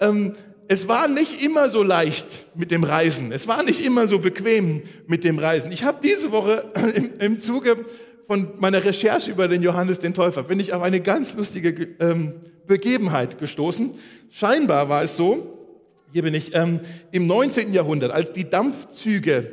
ähm, 0.00 0.34
es 0.66 0.88
war 0.88 1.06
nicht 1.06 1.42
immer 1.44 1.68
so 1.68 1.82
leicht 1.82 2.46
mit 2.56 2.70
dem 2.70 2.82
Reisen. 2.82 3.30
Es 3.30 3.46
war 3.46 3.62
nicht 3.62 3.84
immer 3.84 4.08
so 4.08 4.18
bequem 4.18 4.82
mit 5.06 5.22
dem 5.22 5.38
Reisen. 5.38 5.70
Ich 5.70 5.84
habe 5.84 5.98
diese 6.02 6.32
Woche 6.32 6.64
im, 6.94 7.12
im, 7.18 7.40
Zuge 7.40 7.84
von 8.26 8.48
meiner 8.58 8.82
Recherche 8.82 9.30
über 9.30 9.46
den 9.46 9.62
Johannes 9.62 10.00
den 10.00 10.14
Täufer, 10.14 10.42
bin 10.42 10.58
ich 10.58 10.72
auf 10.72 10.82
eine 10.82 11.00
ganz 11.00 11.34
lustige 11.34 11.88
ähm, 12.00 12.34
Begebenheit 12.66 13.38
gestoßen. 13.38 13.92
Scheinbar 14.30 14.88
war 14.88 15.02
es 15.02 15.16
so, 15.16 15.53
hier 16.14 16.22
bin 16.22 16.32
ich, 16.32 16.54
ähm, 16.54 16.78
im 17.10 17.26
19. 17.26 17.72
Jahrhundert, 17.72 18.12
als 18.12 18.32
die 18.32 18.48
Dampfzüge 18.48 19.50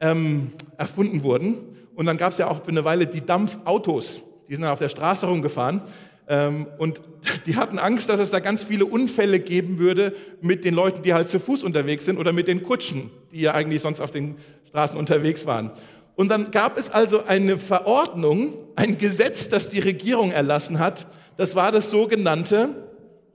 ähm, 0.00 0.50
erfunden 0.78 1.22
wurden, 1.24 1.58
und 1.94 2.06
dann 2.06 2.16
gab 2.16 2.32
es 2.32 2.38
ja 2.38 2.48
auch 2.48 2.64
für 2.64 2.70
eine 2.70 2.86
Weile 2.86 3.06
die 3.06 3.20
Dampfautos, 3.20 4.22
die 4.48 4.54
sind 4.54 4.62
dann 4.62 4.72
auf 4.72 4.78
der 4.78 4.88
Straße 4.88 5.26
rumgefahren, 5.26 5.82
ähm, 6.26 6.68
und 6.78 7.02
die 7.46 7.56
hatten 7.56 7.78
Angst, 7.78 8.08
dass 8.08 8.18
es 8.18 8.30
da 8.30 8.40
ganz 8.40 8.64
viele 8.64 8.86
Unfälle 8.86 9.40
geben 9.40 9.78
würde 9.78 10.14
mit 10.40 10.64
den 10.64 10.72
Leuten, 10.72 11.02
die 11.02 11.12
halt 11.12 11.28
zu 11.28 11.38
Fuß 11.38 11.62
unterwegs 11.62 12.06
sind 12.06 12.16
oder 12.16 12.32
mit 12.32 12.48
den 12.48 12.62
Kutschen, 12.62 13.10
die 13.30 13.42
ja 13.42 13.52
eigentlich 13.52 13.82
sonst 13.82 14.00
auf 14.00 14.10
den 14.10 14.36
Straßen 14.70 14.96
unterwegs 14.96 15.44
waren. 15.44 15.70
Und 16.16 16.30
dann 16.30 16.50
gab 16.50 16.78
es 16.78 16.88
also 16.88 17.26
eine 17.26 17.58
Verordnung, 17.58 18.54
ein 18.74 18.96
Gesetz, 18.96 19.50
das 19.50 19.68
die 19.68 19.80
Regierung 19.80 20.32
erlassen 20.32 20.78
hat. 20.78 21.06
Das 21.36 21.56
war 21.56 21.70
das 21.72 21.90
sogenannte 21.90 22.70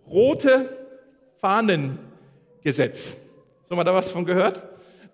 rote 0.08 0.68
Fahnen 1.40 2.00
Gesetz. 2.66 3.16
Schon 3.68 3.78
mal 3.78 3.84
da 3.84 3.94
was 3.94 4.10
von 4.10 4.26
gehört? 4.26 4.62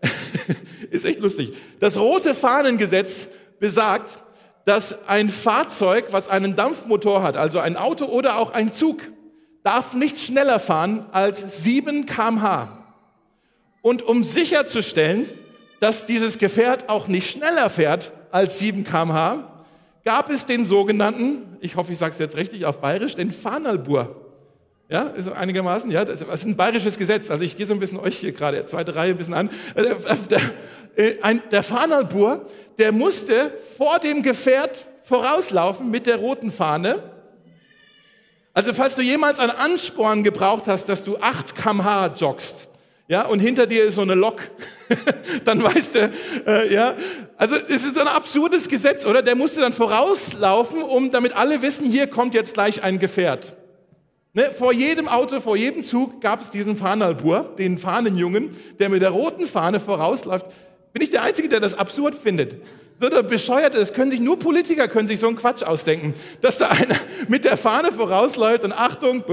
Ist 0.90 1.04
echt 1.04 1.20
lustig. 1.20 1.54
Das 1.82 1.98
rote 1.98 2.34
Fahnengesetz 2.34 3.28
besagt, 3.60 4.20
dass 4.64 5.08
ein 5.08 5.28
Fahrzeug, 5.28 6.08
was 6.12 6.30
einen 6.30 6.56
Dampfmotor 6.56 7.22
hat, 7.22 7.36
also 7.36 7.60
ein 7.60 7.76
Auto 7.76 8.06
oder 8.06 8.38
auch 8.38 8.52
ein 8.52 8.72
Zug, 8.72 9.02
darf 9.64 9.94
nicht 9.94 10.18
schneller 10.18 10.62
fahren 10.62 11.06
als 11.12 11.64
7 11.64 12.06
kmh. 12.06 12.86
Und 13.82 14.02
um 14.02 14.24
sicherzustellen, 14.24 15.28
dass 15.82 16.06
dieses 16.06 16.38
Gefährt 16.38 16.88
auch 16.88 17.10
nicht 17.10 17.32
schneller 17.32 17.70
fährt 17.70 18.14
als 18.32 18.60
7 18.60 18.86
km/h, 18.86 19.66
gab 20.06 20.30
es 20.30 20.46
den 20.46 20.64
sogenannten, 20.64 21.58
ich 21.60 21.76
hoffe, 21.76 21.92
ich 21.92 21.98
sage 21.98 22.14
es 22.14 22.20
jetzt 22.20 22.38
richtig 22.38 22.66
auf 22.66 22.80
Bayerisch, 22.80 23.16
den 23.16 23.32
Fahnalbur. 23.32 24.21
Ja, 24.92 25.04
ist 25.04 25.30
einigermaßen, 25.30 25.90
ja, 25.90 26.04
das 26.04 26.20
ist 26.20 26.46
ein 26.46 26.58
bayerisches 26.58 26.98
Gesetz. 26.98 27.32
Also 27.32 27.46
ich 27.46 27.56
gehe 27.56 27.66
so 27.66 27.74
ein 27.74 27.80
bisschen 27.80 27.98
euch 27.98 28.18
hier 28.18 28.34
gerade, 28.34 28.66
zweite 28.66 28.94
Reihe 28.94 29.12
ein 29.12 29.18
bisschen 29.18 29.34
an. 29.34 29.50
Äh, 29.74 29.84
der, 29.84 30.42
der, 30.98 31.34
der 31.50 31.64
Fahnalbur, 31.64 32.46
der 32.78 32.92
musste 32.92 33.54
vor 33.78 34.00
dem 34.00 34.22
Gefährt 34.22 34.86
vorauslaufen 35.06 35.90
mit 35.90 36.08
der 36.08 36.18
roten 36.18 36.52
Fahne. 36.52 37.04
Also 38.54 38.74
falls 38.74 38.96
du 38.96 39.02
jemals 39.02 39.40
einen 39.40 39.52
Ansporn 39.52 40.24
gebraucht 40.24 40.68
hast, 40.68 40.90
dass 40.90 41.06
du 41.06 41.18
8 41.20 41.56
kmh 41.56 42.08
joggst, 42.18 42.68
ja, 43.08 43.26
und 43.26 43.40
hinter 43.40 43.68
dir 43.68 43.86
ist 43.86 43.96
so 43.96 44.02
eine 44.02 44.16
Lok, 44.16 44.42
dann 45.46 45.64
weißt 45.64 45.96
du, 45.96 46.12
äh, 46.46 46.74
ja, 46.74 46.96
also 47.38 47.56
es 47.56 47.86
ist 47.86 47.98
ein 47.98 48.10
absurdes 48.10 48.68
Gesetz, 48.68 49.06
oder? 49.06 49.22
Der 49.22 49.36
musste 49.36 49.62
dann 49.62 49.72
vorauslaufen, 49.72 50.84
um, 50.84 51.12
damit 51.12 51.34
alle 51.34 51.62
wissen, 51.62 51.90
hier 51.90 52.08
kommt 52.08 52.34
jetzt 52.34 52.56
gleich 52.56 52.84
ein 52.84 53.00
Gefährt. 53.00 53.56
Ne, 54.34 54.52
vor 54.54 54.72
jedem 54.72 55.10
Auto, 55.10 55.42
vor 55.42 55.58
jedem 55.58 55.84
Zug 55.84 56.22
gab 56.22 56.42
es 56.42 56.50
diesen 56.50 56.78
Fahnalbur, 56.78 57.54
den 57.58 57.78
Fahnenjungen, 57.78 58.52
der 58.80 58.88
mit 58.88 59.02
der 59.02 59.10
roten 59.10 59.46
Fahne 59.46 59.82
vorausläuft. 59.82 60.46
Bin 60.94 61.04
ich 61.04 61.12
der 61.12 61.24
Einzige, 61.24 61.50
der 61.50 61.60
das 61.60 61.78
absurd 61.78 62.16
findet? 62.16 62.56
Oder 63.04 63.24
bescheuert 63.24 63.76
ist, 63.76 63.94
können 63.96 64.12
sich 64.12 64.20
nur 64.20 64.38
Politiker 64.38 64.88
können 64.88 65.08
sich 65.08 65.20
so 65.20 65.28
einen 65.28 65.36
Quatsch 65.36 65.64
ausdenken, 65.64 66.14
dass 66.42 66.60
da 66.60 66.70
einer 66.70 66.96
mit 67.28 67.46
der 67.46 67.58
Fahne 67.58 67.92
vorausläuft 67.92 68.64
und 68.64 68.74
Achtung, 68.74 69.24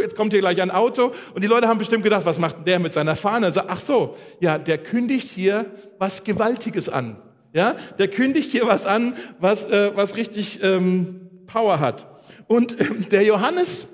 jetzt 0.00 0.16
kommt 0.16 0.32
hier 0.32 0.40
gleich 0.40 0.62
ein 0.62 0.70
Auto 0.70 1.12
und 1.34 1.42
die 1.42 1.48
Leute 1.48 1.66
haben 1.66 1.78
bestimmt 1.78 2.04
gedacht, 2.04 2.24
was 2.24 2.38
macht 2.38 2.66
der 2.66 2.78
mit 2.78 2.92
seiner 2.92 3.16
Fahne? 3.16 3.50
So, 3.50 3.62
ach 3.66 3.80
so, 3.80 4.16
ja, 4.40 4.58
der 4.58 4.78
kündigt 4.78 5.28
hier 5.28 5.66
was 5.98 6.22
Gewaltiges 6.22 6.88
an. 6.88 7.16
Ja, 7.52 7.74
der 7.98 8.08
kündigt 8.08 8.52
hier 8.52 8.66
was 8.66 8.86
an, 8.86 9.16
was, 9.40 9.68
äh, 9.70 9.90
was 9.94 10.16
richtig 10.16 10.62
ähm, 10.62 11.28
Power 11.46 11.80
hat. 11.80 12.06
Und 12.46 12.78
äh, 12.80 12.84
der 13.10 13.22
Johannes, 13.24 13.88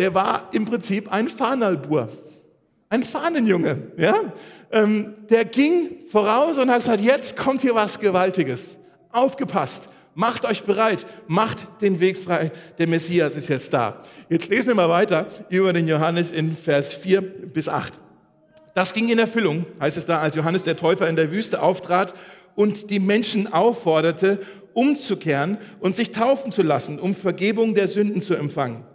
der 0.00 0.14
war 0.14 0.48
im 0.54 0.64
Prinzip 0.64 1.12
ein 1.12 1.28
Fahnalbur, 1.28 2.08
ein 2.88 3.02
Fahnenjunge, 3.02 3.92
ja? 3.98 4.14
Ähm, 4.72 5.12
der 5.28 5.44
ging 5.44 5.90
voraus 6.10 6.56
und 6.56 6.70
hat 6.70 6.78
gesagt, 6.78 7.02
jetzt 7.02 7.36
kommt 7.36 7.60
hier 7.60 7.74
was 7.74 8.00
Gewaltiges. 8.00 8.78
Aufgepasst, 9.12 9.90
macht 10.14 10.46
euch 10.46 10.64
bereit, 10.64 11.04
macht 11.26 11.68
den 11.82 12.00
Weg 12.00 12.16
frei, 12.16 12.50
der 12.78 12.86
Messias 12.88 13.36
ist 13.36 13.48
jetzt 13.48 13.74
da. 13.74 14.02
Jetzt 14.30 14.48
lesen 14.48 14.68
wir 14.68 14.74
mal 14.74 14.88
weiter 14.88 15.26
über 15.50 15.74
den 15.74 15.86
Johannes 15.86 16.32
in 16.32 16.56
Vers 16.56 16.94
4 16.94 17.20
bis 17.20 17.68
8. 17.68 17.92
Das 18.74 18.94
ging 18.94 19.10
in 19.10 19.18
Erfüllung, 19.18 19.66
heißt 19.80 19.98
es 19.98 20.06
da, 20.06 20.20
als 20.20 20.34
Johannes 20.34 20.64
der 20.64 20.78
Täufer 20.78 21.10
in 21.10 21.16
der 21.16 21.30
Wüste 21.30 21.60
auftrat 21.60 22.14
und 22.54 22.88
die 22.88 23.00
Menschen 23.00 23.52
aufforderte, 23.52 24.38
umzukehren 24.72 25.58
und 25.78 25.94
sich 25.94 26.10
taufen 26.12 26.52
zu 26.52 26.62
lassen, 26.62 26.98
um 26.98 27.14
Vergebung 27.14 27.74
der 27.74 27.86
Sünden 27.86 28.22
zu 28.22 28.34
empfangen. 28.34 28.86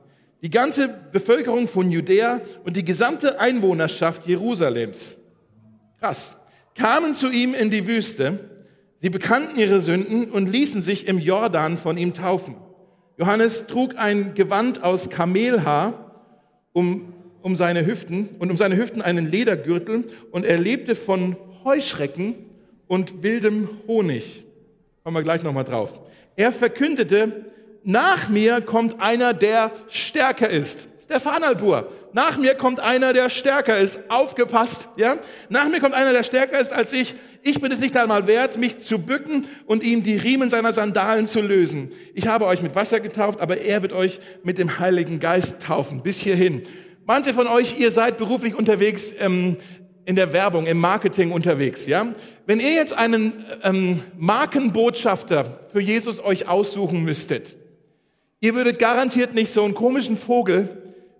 Die 0.46 0.52
ganze 0.52 0.88
Bevölkerung 1.12 1.68
von 1.68 1.90
Judäa 1.90 2.40
und 2.64 2.78
die 2.78 2.86
gesamte 2.86 3.40
Einwohnerschaft 3.40 4.28
Jerusalems, 4.28 5.16
krass, 6.00 6.36
kamen 6.75 7.16
zu 7.16 7.32
ihm 7.32 7.56
in 7.56 7.72
die 7.72 7.88
Wüste. 7.88 8.38
Sie 9.00 9.10
bekannten 9.10 9.58
ihre 9.58 9.82
Sünden 9.82 10.30
und 10.30 10.48
ließen 10.48 10.84
sich 10.84 11.08
im 11.08 11.18
Jordan 11.18 11.80
von 11.80 11.98
ihm 11.98 12.14
taufen. 12.14 12.58
Johannes 13.18 13.66
trug 13.66 13.98
ein 13.98 14.36
Gewand 14.36 14.84
aus 14.84 15.10
Kamelhaar 15.10 16.12
um, 16.74 17.12
um 17.42 17.56
seine 17.56 17.84
Hüften 17.88 18.30
und 18.38 18.52
um 18.52 18.58
seine 18.58 18.78
Hüften 18.78 19.02
einen 19.02 19.32
Ledergürtel 19.32 20.04
und 20.30 20.46
er 20.46 20.60
lebte 20.60 20.94
von 20.94 21.38
Heuschrecken 21.64 22.36
und 22.86 23.24
wildem 23.24 23.68
Honig. 23.88 24.44
Kommen 25.04 25.18
wir 25.18 25.24
gleich 25.24 25.42
nochmal 25.42 25.64
drauf. 25.64 25.92
Er 26.36 26.52
verkündete, 26.52 27.46
nach 27.86 28.30
mir 28.30 28.62
kommt 28.62 29.00
einer, 29.00 29.34
der 29.34 29.72
stärker 29.89 30.50
ist. 30.50 30.80
Das 30.80 31.01
ist 31.01 31.10
der 31.12 31.20
Fanalbur. 31.20 31.88
Nach 32.13 32.36
mir 32.36 32.56
kommt 32.56 32.80
einer, 32.80 33.13
der 33.13 33.30
stärker 33.30 33.77
ist. 33.77 34.00
Aufgepasst, 34.10 34.88
ja? 34.98 35.18
Nach 35.50 35.70
mir 35.70 35.80
kommt 35.80 35.94
einer, 35.94 36.12
der 36.12 36.24
stärker 36.24 36.60
ist 36.60 36.74
als 36.74 36.94
ich. 36.94 37.13
Ich 37.44 37.62
bin 37.62 37.72
es 37.72 37.80
nicht 37.80 37.96
einmal 37.96 38.25
wert, 38.25 38.58
mich 38.58 38.80
zu 38.80 38.98
bücken 38.98 39.46
und 39.68 39.84
ihm 39.84 40.01
die 40.01 40.18
Riemen 40.18 40.50
seiner 40.50 40.74
Sandalen 40.74 41.27
zu 41.27 41.42
lösen. 41.42 41.92
Ich 42.15 42.25
habe 42.25 42.48
euch 42.48 42.63
mit 42.63 42.74
Wasser 42.74 43.00
getauft, 43.00 43.39
aber 43.39 43.62
er 43.62 43.84
wird 43.84 43.94
euch 43.94 44.20
mit 44.44 44.58
dem 44.58 44.80
Heiligen 44.80 45.20
Geist 45.20 45.62
taufen. 45.62 46.01
Bis 46.01 46.18
hierhin. 46.18 46.63
Manche 47.06 47.36
von 47.36 47.46
euch, 47.46 47.77
ihr 47.77 47.92
seid 47.92 48.18
beruflich 48.18 48.56
unterwegs 48.56 49.13
ähm, 49.20 49.58
in 50.06 50.15
der 50.15 50.34
Werbung, 50.34 50.65
im 50.65 50.80
Marketing 50.80 51.32
unterwegs, 51.32 51.86
ja? 51.86 52.08
Wenn 52.48 52.60
ihr 52.60 52.74
jetzt 52.74 52.94
einen 52.94 53.46
ähm, 53.62 54.01
Markenbotschafter 54.18 55.68
für 55.72 55.82
Jesus 55.82 56.20
euch 56.20 56.48
aussuchen 56.48 57.04
müsstet, 57.04 57.54
Ihr 58.46 58.54
würdet 58.54 58.78
garantiert 58.78 59.34
nicht 59.34 59.52
so 59.52 59.64
einen 59.64 59.74
komischen 59.74 60.18
Vogel 60.18 60.70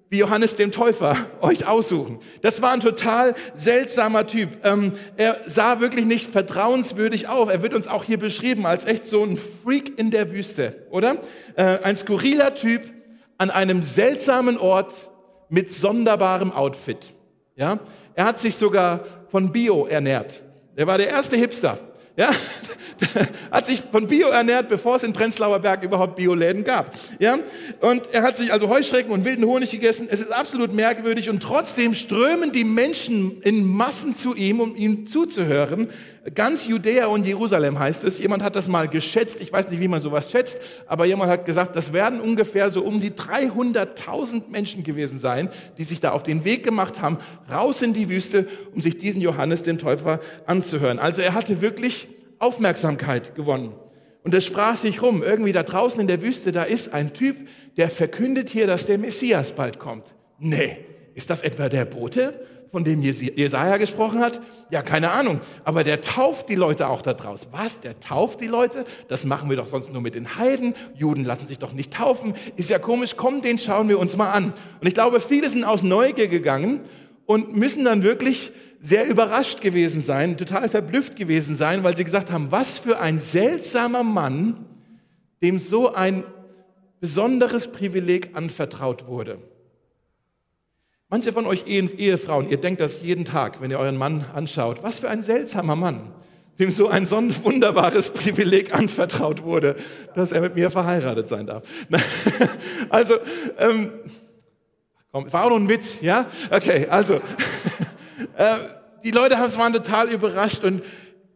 wie 0.10 0.20
Johannes 0.20 0.58
dem 0.58 0.72
Täufer 0.72 1.18
euch 1.42 1.66
aussuchen. 1.66 2.20
Das 2.44 2.62
war 2.62 2.72
ein 2.72 2.82
total 2.82 3.34
seltsamer 3.56 4.28
Typ. 4.28 4.64
Ähm, 4.64 4.94
er 5.18 5.40
sah 5.48 5.80
wirklich 5.80 6.06
nicht 6.06 6.30
vertrauenswürdig 6.30 7.28
auf. 7.28 7.50
Er 7.50 7.64
wird 7.64 7.74
uns 7.74 7.88
auch 7.88 8.04
hier 8.04 8.20
beschrieben 8.20 8.68
als 8.68 8.86
echt 8.86 9.06
so 9.06 9.24
ein 9.24 9.38
Freak 9.38 9.98
in 9.98 10.12
der 10.12 10.32
Wüste, 10.32 10.86
oder? 10.92 11.18
Äh, 11.56 11.80
ein 11.82 11.98
skurriler 11.98 12.54
Typ 12.54 12.94
an 13.40 13.50
einem 13.50 13.82
seltsamen 13.82 14.60
Ort 14.60 14.94
mit 15.50 15.74
sonderbarem 15.74 16.52
Outfit. 16.52 17.12
Ja? 17.56 17.80
Er 18.14 18.26
hat 18.26 18.38
sich 18.38 18.56
sogar 18.56 19.04
von 19.30 19.52
Bio 19.52 19.88
ernährt. 19.88 20.44
Er 20.76 20.86
war 20.86 21.00
der 21.00 21.10
erste 21.10 21.38
Hipster. 21.38 21.80
Ja, 22.18 22.30
hat 23.52 23.66
sich 23.66 23.84
von 23.92 24.08
Bio 24.08 24.30
ernährt, 24.30 24.70
bevor 24.70 24.96
es 24.96 25.04
in 25.04 25.12
Prenzlauer 25.12 25.60
Berg 25.60 25.84
überhaupt 25.84 26.16
Bioläden 26.16 26.64
gab. 26.64 26.96
Ja, 27.20 27.40
und 27.82 28.14
er 28.14 28.22
hat 28.22 28.38
sich 28.38 28.54
also 28.54 28.70
Heuschrecken 28.70 29.12
und 29.12 29.26
wilden 29.26 29.44
Honig 29.46 29.72
gegessen. 29.72 30.08
Es 30.10 30.22
ist 30.22 30.32
absolut 30.32 30.74
merkwürdig 30.74 31.30
und 31.30 31.44
trotzdem 31.44 31.94
strömen 31.94 32.54
die 32.54 32.64
Menschen 32.64 33.42
in 33.42 33.66
Massen 33.66 34.16
zu 34.16 34.34
ihm, 34.34 34.62
um 34.62 34.76
ihm 34.78 35.06
zuzuhören. 35.06 35.90
Ganz 36.34 36.68
Judäa 36.68 37.06
und 37.06 37.28
Jerusalem 37.28 37.78
heißt 37.78 38.04
es. 38.04 38.18
Jemand 38.18 38.42
hat 38.42 38.56
das 38.56 38.68
mal 38.68 38.88
geschätzt. 38.88 39.40
Ich 39.42 39.54
weiß 39.54 39.70
nicht, 39.70 39.80
wie 39.80 39.88
man 39.88 40.00
sowas 40.00 40.32
schätzt, 40.32 40.58
aber 40.88 41.06
jemand 41.06 41.30
hat 41.30 41.46
gesagt, 41.46 41.76
das 41.76 41.94
werden 41.94 42.20
ungefähr 42.20 42.72
so 42.72 42.84
um 42.84 43.00
die 43.00 43.12
300.000 43.12 44.50
Menschen 44.50 44.84
gewesen 44.84 45.20
sein, 45.20 45.50
die 45.78 45.84
sich 45.84 46.00
da 46.00 46.12
auf 46.12 46.24
den 46.24 46.44
Weg 46.44 46.64
gemacht 46.64 47.00
haben, 47.00 47.20
raus 47.52 47.84
in 47.84 47.94
die 47.94 48.10
Wüste, 48.10 48.48
um 48.74 48.82
sich 48.82 48.98
diesen 48.98 49.22
Johannes, 49.22 49.62
den 49.62 49.78
Täufer, 49.78 50.20
anzuhören. 50.48 50.98
Also 50.98 51.22
er 51.22 51.36
hatte 51.36 51.62
wirklich 51.62 52.08
Aufmerksamkeit 52.40 53.36
gewonnen. 53.36 53.74
Und 54.24 54.34
es 54.34 54.46
sprach 54.46 54.78
sich 54.78 55.04
rum, 55.04 55.22
irgendwie 55.22 55.52
da 55.52 55.62
draußen 55.62 56.02
in 56.02 56.08
der 56.08 56.24
Wüste, 56.24 56.52
da 56.52 56.64
ist 56.64 56.92
ein 56.92 57.14
Typ, 57.14 57.36
der 57.78 57.92
verkündet 57.92 58.50
hier, 58.50 58.66
dass 58.66 58.88
der 58.88 58.98
Messias 58.98 59.52
bald 59.52 59.78
kommt. 59.78 60.16
Nee, 60.40 60.78
ist 61.16 61.30
das 61.30 61.42
etwa 61.42 61.70
der 61.70 61.86
Bote, 61.86 62.40
von 62.72 62.84
dem 62.84 63.02
Jesaja 63.02 63.78
gesprochen 63.78 64.20
hat? 64.20 64.42
Ja, 64.70 64.82
keine 64.82 65.12
Ahnung. 65.12 65.40
Aber 65.64 65.86
der 65.86 66.02
tauft 66.02 66.50
die 66.50 66.56
Leute 66.56 66.90
auch 66.90 67.02
da 67.02 67.14
draußen. 67.14 67.48
Was? 67.54 67.80
Der 67.80 67.98
tauft 68.02 68.42
die 68.42 68.48
Leute? 68.48 68.84
Das 69.08 69.24
machen 69.24 69.50
wir 69.50 69.56
doch 69.56 69.68
sonst 69.68 69.94
nur 69.94 70.02
mit 70.02 70.14
den 70.14 70.36
Heiden. 70.36 70.76
Juden 70.94 71.24
lassen 71.24 71.48
sich 71.48 71.58
doch 71.58 71.72
nicht 71.72 71.94
taufen. 71.94 72.34
Ist 72.58 72.70
ja 72.70 72.78
komisch. 72.78 73.16
Komm, 73.16 73.42
den 73.42 73.58
schauen 73.58 73.88
wir 73.88 73.98
uns 73.98 74.18
mal 74.18 74.30
an. 74.30 74.54
Und 74.82 74.88
ich 74.88 74.94
glaube, 74.94 75.22
viele 75.22 75.50
sind 75.50 75.64
aus 75.64 75.84
Neugier 75.84 76.28
gegangen 76.28 76.82
und 77.26 77.56
müssen 77.56 77.86
dann 77.86 78.04
wirklich 78.04 78.52
sehr 78.82 79.08
überrascht 79.08 79.62
gewesen 79.62 80.02
sein, 80.02 80.38
total 80.38 80.68
verblüfft 80.68 81.16
gewesen 81.16 81.56
sein, 81.56 81.82
weil 81.84 81.96
sie 81.96 82.04
gesagt 82.04 82.30
haben, 82.30 82.52
was 82.52 82.78
für 82.78 83.00
ein 83.00 83.20
seltsamer 83.20 84.04
Mann, 84.04 84.66
dem 85.42 85.60
so 85.60 85.94
ein 85.94 86.26
besonderes 87.00 87.72
Privileg 87.72 88.36
anvertraut 88.36 89.08
wurde. 89.08 89.38
Manche 91.10 91.32
von 91.32 91.46
euch 91.46 91.68
Ehefrauen, 91.68 92.50
ihr 92.50 92.58
denkt 92.58 92.82
das 92.82 93.02
jeden 93.02 93.26
Tag, 93.26 93.62
wenn 93.62 93.70
ihr 93.70 93.78
euren 93.78 93.96
Mann 93.96 94.26
anschaut. 94.34 94.82
Was 94.82 95.00
für 95.00 95.10
ein 95.10 95.22
seltsamer 95.22 95.76
Mann, 95.76 96.12
dem 96.58 96.72
so 96.72 96.88
ein 96.88 97.06
so 97.06 97.18
wunderbares 97.44 98.10
Privileg 98.10 98.74
anvertraut 98.74 99.44
wurde, 99.44 99.76
dass 100.16 100.32
er 100.32 100.42
mit 100.42 100.56
mir 100.56 100.72
verheiratet 100.72 101.28
sein 101.28 101.46
darf. 101.48 101.64
Also, 102.90 103.16
ähm, 103.60 103.92
komm, 105.12 105.32
war 105.32 105.46
auch 105.46 105.50
noch 105.50 105.58
ein 105.58 105.70
Witz, 105.70 106.02
ja? 106.02 106.28
Okay, 106.52 106.88
also. 106.90 107.22
Äh, 108.38 108.56
die 109.04 109.12
Leute 109.12 109.36
waren 109.36 109.72
total 109.72 110.10
überrascht 110.10 110.64
und 110.64 110.82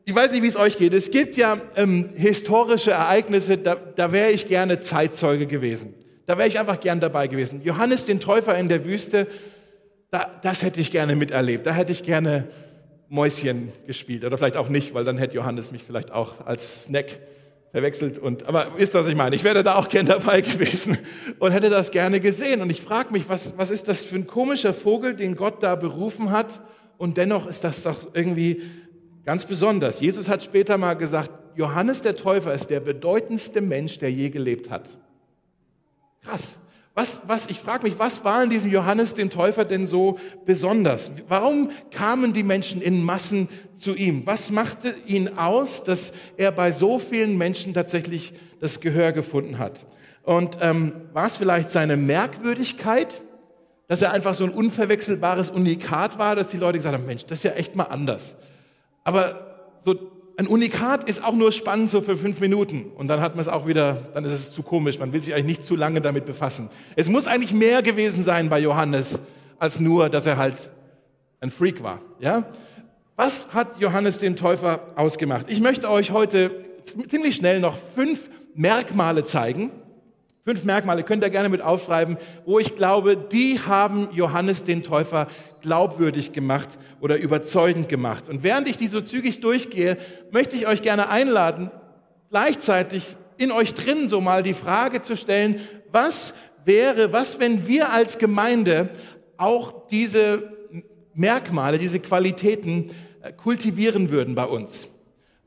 ich 0.05 0.15
weiß 0.15 0.31
nicht, 0.31 0.41
wie 0.43 0.47
es 0.47 0.57
euch 0.57 0.77
geht. 0.77 0.93
Es 0.93 1.11
gibt 1.11 1.35
ja 1.37 1.61
ähm, 1.75 2.09
historische 2.15 2.91
Ereignisse, 2.91 3.57
da, 3.57 3.75
da 3.75 4.11
wäre 4.11 4.31
ich 4.31 4.47
gerne 4.47 4.79
Zeitzeuge 4.79 5.45
gewesen. 5.45 5.93
Da 6.25 6.37
wäre 6.37 6.47
ich 6.47 6.59
einfach 6.59 6.79
gern 6.79 6.99
dabei 6.99 7.27
gewesen. 7.27 7.61
Johannes 7.63 8.05
den 8.05 8.19
Täufer 8.19 8.57
in 8.57 8.69
der 8.69 8.85
Wüste, 8.85 9.27
da, 10.11 10.29
das 10.41 10.63
hätte 10.63 10.79
ich 10.79 10.91
gerne 10.91 11.15
miterlebt. 11.15 11.65
Da 11.65 11.71
hätte 11.71 11.91
ich 11.91 12.03
gerne 12.03 12.47
Mäuschen 13.07 13.71
gespielt. 13.87 14.23
Oder 14.23 14.37
vielleicht 14.37 14.57
auch 14.57 14.69
nicht, 14.69 14.93
weil 14.93 15.03
dann 15.03 15.17
hätte 15.17 15.35
Johannes 15.35 15.71
mich 15.71 15.83
vielleicht 15.83 16.11
auch 16.11 16.45
als 16.45 16.85
Snack 16.85 17.19
verwechselt. 17.71 18.19
Und, 18.19 18.47
aber 18.47 18.67
wisst 18.77 18.95
ihr, 18.95 18.99
was 18.99 19.07
ich 19.07 19.15
meine? 19.15 19.35
Ich 19.35 19.43
wäre 19.43 19.63
da 19.63 19.75
auch 19.75 19.89
gern 19.89 20.05
dabei 20.05 20.41
gewesen 20.41 20.97
und 21.39 21.51
hätte 21.51 21.69
das 21.69 21.91
gerne 21.91 22.19
gesehen. 22.19 22.61
Und 22.61 22.71
ich 22.71 22.81
frage 22.81 23.11
mich, 23.11 23.29
was, 23.29 23.57
was 23.57 23.69
ist 23.69 23.87
das 23.87 24.05
für 24.05 24.15
ein 24.15 24.27
komischer 24.27 24.73
Vogel, 24.73 25.15
den 25.15 25.35
Gott 25.35 25.61
da 25.63 25.75
berufen 25.75 26.31
hat, 26.31 26.61
und 26.99 27.15
dennoch 27.15 27.47
ist 27.47 27.63
das 27.63 27.83
doch 27.83 28.13
irgendwie 28.13 28.61
ganz 29.23 29.45
besonders. 29.45 30.01
Jesus 30.01 30.27
hat 30.27 30.43
später 30.43 30.77
mal 30.77 30.95
gesagt, 30.95 31.31
Johannes 31.55 32.01
der 32.01 32.15
Täufer 32.15 32.53
ist 32.53 32.69
der 32.69 32.81
bedeutendste 32.81 33.61
Mensch, 33.61 33.99
der 33.99 34.11
je 34.11 34.29
gelebt 34.29 34.69
hat. 34.69 34.97
Krass. 36.21 36.59
Was, 36.99 37.21
was, 37.27 37.47
ich 37.47 37.61
frage 37.61 37.83
mich, 37.83 37.97
was 37.97 38.25
war 38.25 38.43
in 38.43 38.49
diesem 38.49 38.69
Johannes 38.69 39.13
dem 39.13 39.29
Täufer 39.29 39.63
denn 39.63 39.85
so 39.85 40.19
besonders? 40.45 41.09
Warum 41.29 41.71
kamen 41.91 42.33
die 42.33 42.43
Menschen 42.43 42.81
in 42.81 43.05
Massen 43.05 43.47
zu 43.73 43.95
ihm? 43.95 44.23
Was 44.25 44.51
machte 44.51 44.93
ihn 45.05 45.37
aus, 45.37 45.85
dass 45.85 46.11
er 46.35 46.51
bei 46.51 46.73
so 46.73 46.99
vielen 46.99 47.37
Menschen 47.37 47.73
tatsächlich 47.73 48.33
das 48.59 48.81
Gehör 48.81 49.13
gefunden 49.13 49.59
hat? 49.59 49.85
Und 50.23 50.57
ähm, 50.59 50.91
war 51.13 51.27
es 51.27 51.37
vielleicht 51.37 51.71
seine 51.71 51.95
Merkwürdigkeit, 51.95 53.21
dass 53.87 54.01
er 54.01 54.11
einfach 54.11 54.33
so 54.33 54.43
ein 54.43 54.51
unverwechselbares 54.51 55.49
Unikat 55.51 56.19
war, 56.19 56.35
dass 56.35 56.49
die 56.49 56.57
Leute 56.57 56.79
gesagt 56.79 56.95
haben, 56.95 57.05
Mensch, 57.05 57.25
das 57.25 57.37
ist 57.37 57.43
ja 57.43 57.51
echt 57.51 57.77
mal 57.77 57.85
anders. 57.85 58.35
Aber 59.05 59.69
so 59.85 59.95
ein 60.39 60.47
Unikat 60.47 61.03
ist 61.09 61.21
auch 61.21 61.33
nur 61.33 61.51
spannend 61.51 61.89
so 61.89 61.99
für 61.99 62.15
fünf 62.15 62.39
Minuten 62.39 62.91
und 62.95 63.09
dann 63.09 63.19
hat 63.19 63.35
man 63.35 63.41
es 63.41 63.49
auch 63.49 63.67
wieder, 63.67 64.07
dann 64.13 64.23
ist 64.23 64.31
es 64.31 64.53
zu 64.53 64.63
komisch, 64.63 64.97
man 64.97 65.11
will 65.11 65.21
sich 65.21 65.33
eigentlich 65.33 65.57
nicht 65.57 65.65
zu 65.65 65.75
lange 65.75 65.99
damit 65.99 66.25
befassen. 66.25 66.69
Es 66.95 67.09
muss 67.09 67.27
eigentlich 67.27 67.51
mehr 67.51 67.81
gewesen 67.81 68.23
sein 68.23 68.47
bei 68.47 68.57
Johannes, 68.57 69.19
als 69.57 69.81
nur, 69.81 70.07
dass 70.09 70.25
er 70.25 70.37
halt 70.37 70.69
ein 71.41 71.51
Freak 71.51 71.83
war. 71.83 71.99
Ja? 72.21 72.45
Was 73.17 73.53
hat 73.53 73.81
Johannes 73.81 74.19
den 74.19 74.37
Täufer 74.37 74.79
ausgemacht? 74.95 75.47
Ich 75.49 75.59
möchte 75.59 75.89
euch 75.89 76.11
heute 76.11 76.51
ziemlich 76.85 77.35
schnell 77.35 77.59
noch 77.59 77.75
fünf 77.93 78.29
Merkmale 78.55 79.25
zeigen, 79.25 79.71
Fünf 80.49 80.63
Merkmale 80.63 81.03
könnt 81.03 81.23
ihr 81.23 81.29
gerne 81.29 81.49
mit 81.49 81.61
aufschreiben, 81.61 82.17
wo 82.45 82.57
ich 82.57 82.75
glaube, 82.75 83.15
die 83.15 83.59
haben 83.59 84.07
Johannes 84.13 84.63
den 84.63 84.81
Täufer 84.81 85.27
glaubwürdig 85.61 86.31
gemacht 86.31 86.77
oder 87.01 87.17
überzeugend 87.17 87.89
gemacht. 87.89 88.29
Und 88.29 88.43
während 88.43 88.67
ich 88.67 88.77
die 88.77 88.87
so 88.87 89.01
zügig 89.01 89.41
durchgehe, 89.41 89.97
möchte 90.31 90.55
ich 90.55 90.67
euch 90.67 90.81
gerne 90.81 91.09
einladen, 91.09 91.71
gleichzeitig 92.29 93.15
in 93.37 93.51
euch 93.51 93.73
drin 93.73 94.09
so 94.09 94.21
mal 94.21 94.43
die 94.43 94.53
Frage 94.53 95.01
zu 95.01 95.15
stellen, 95.15 95.61
was 95.91 96.33
wäre, 96.65 97.13
was, 97.13 97.39
wenn 97.39 97.67
wir 97.67 97.91
als 97.91 98.17
Gemeinde 98.17 98.89
auch 99.37 99.87
diese 99.87 100.51
Merkmale, 101.13 101.77
diese 101.77 101.99
Qualitäten 101.99 102.91
äh, 103.21 103.31
kultivieren 103.31 104.09
würden 104.09 104.35
bei 104.35 104.45
uns? 104.45 104.87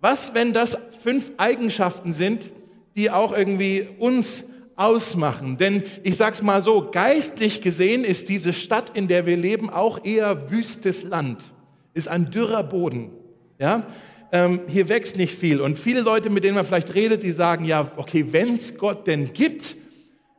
Was, 0.00 0.34
wenn 0.34 0.52
das 0.52 0.76
fünf 1.02 1.30
Eigenschaften 1.36 2.12
sind, 2.12 2.50
die 2.96 3.10
auch 3.10 3.36
irgendwie 3.36 3.88
uns 3.98 4.44
ausmachen. 4.76 5.56
Denn 5.56 5.82
ich 6.02 6.16
sag's 6.16 6.42
mal 6.42 6.62
so, 6.62 6.90
geistlich 6.90 7.60
gesehen 7.60 8.04
ist 8.04 8.28
diese 8.28 8.52
Stadt, 8.52 8.96
in 8.96 9.08
der 9.08 9.26
wir 9.26 9.36
leben, 9.36 9.70
auch 9.70 10.04
eher 10.04 10.50
wüstes 10.50 11.02
Land, 11.02 11.52
ist 11.94 12.08
ein 12.08 12.30
dürrer 12.30 12.62
Boden. 12.62 13.10
Ja? 13.58 13.86
Ähm, 14.32 14.62
hier 14.68 14.88
wächst 14.88 15.16
nicht 15.16 15.34
viel. 15.34 15.60
Und 15.60 15.78
viele 15.78 16.00
Leute, 16.00 16.30
mit 16.30 16.44
denen 16.44 16.54
man 16.54 16.64
vielleicht 16.64 16.94
redet, 16.94 17.22
die 17.22 17.32
sagen, 17.32 17.64
ja, 17.64 17.90
okay, 17.96 18.26
wenn's 18.30 18.78
Gott 18.78 19.06
denn 19.06 19.32
gibt, 19.32 19.76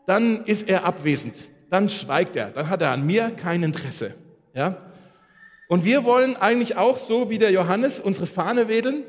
dann 0.08 0.44
ist 0.46 0.70
er 0.70 0.84
abwesend. 0.84 1.48
Dann 1.70 1.90
schweigt 1.90 2.36
er. 2.36 2.50
Dann 2.50 2.70
hat 2.70 2.82
er 2.82 2.92
an 2.92 3.06
mir 3.06 3.32
kein 3.32 3.64
Interesse. 3.64 4.16
Ja? 4.54 4.78
Und 5.68 5.86
wir 5.86 6.04
wollen 6.04 6.36
eigentlich 6.36 6.76
auch 6.76 6.98
so 7.00 7.30
wie 7.30 7.38
der 7.38 7.52
Johannes 7.52 8.00
unsere 8.00 8.28
Fahne 8.28 8.68
wedeln 8.68 9.04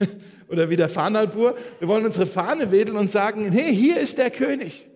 oder 0.48 0.70
wie 0.70 0.76
der 0.76 0.88
Fahnalbur. 0.88 1.56
Wir 1.78 1.88
wollen 1.88 2.04
unsere 2.04 2.26
Fahne 2.26 2.70
wedeln 2.70 2.96
und 2.96 3.10
sagen, 3.10 3.50
hey, 3.50 3.74
hier 3.74 3.98
ist 3.98 4.18
der 4.18 4.30
König. 4.30 4.86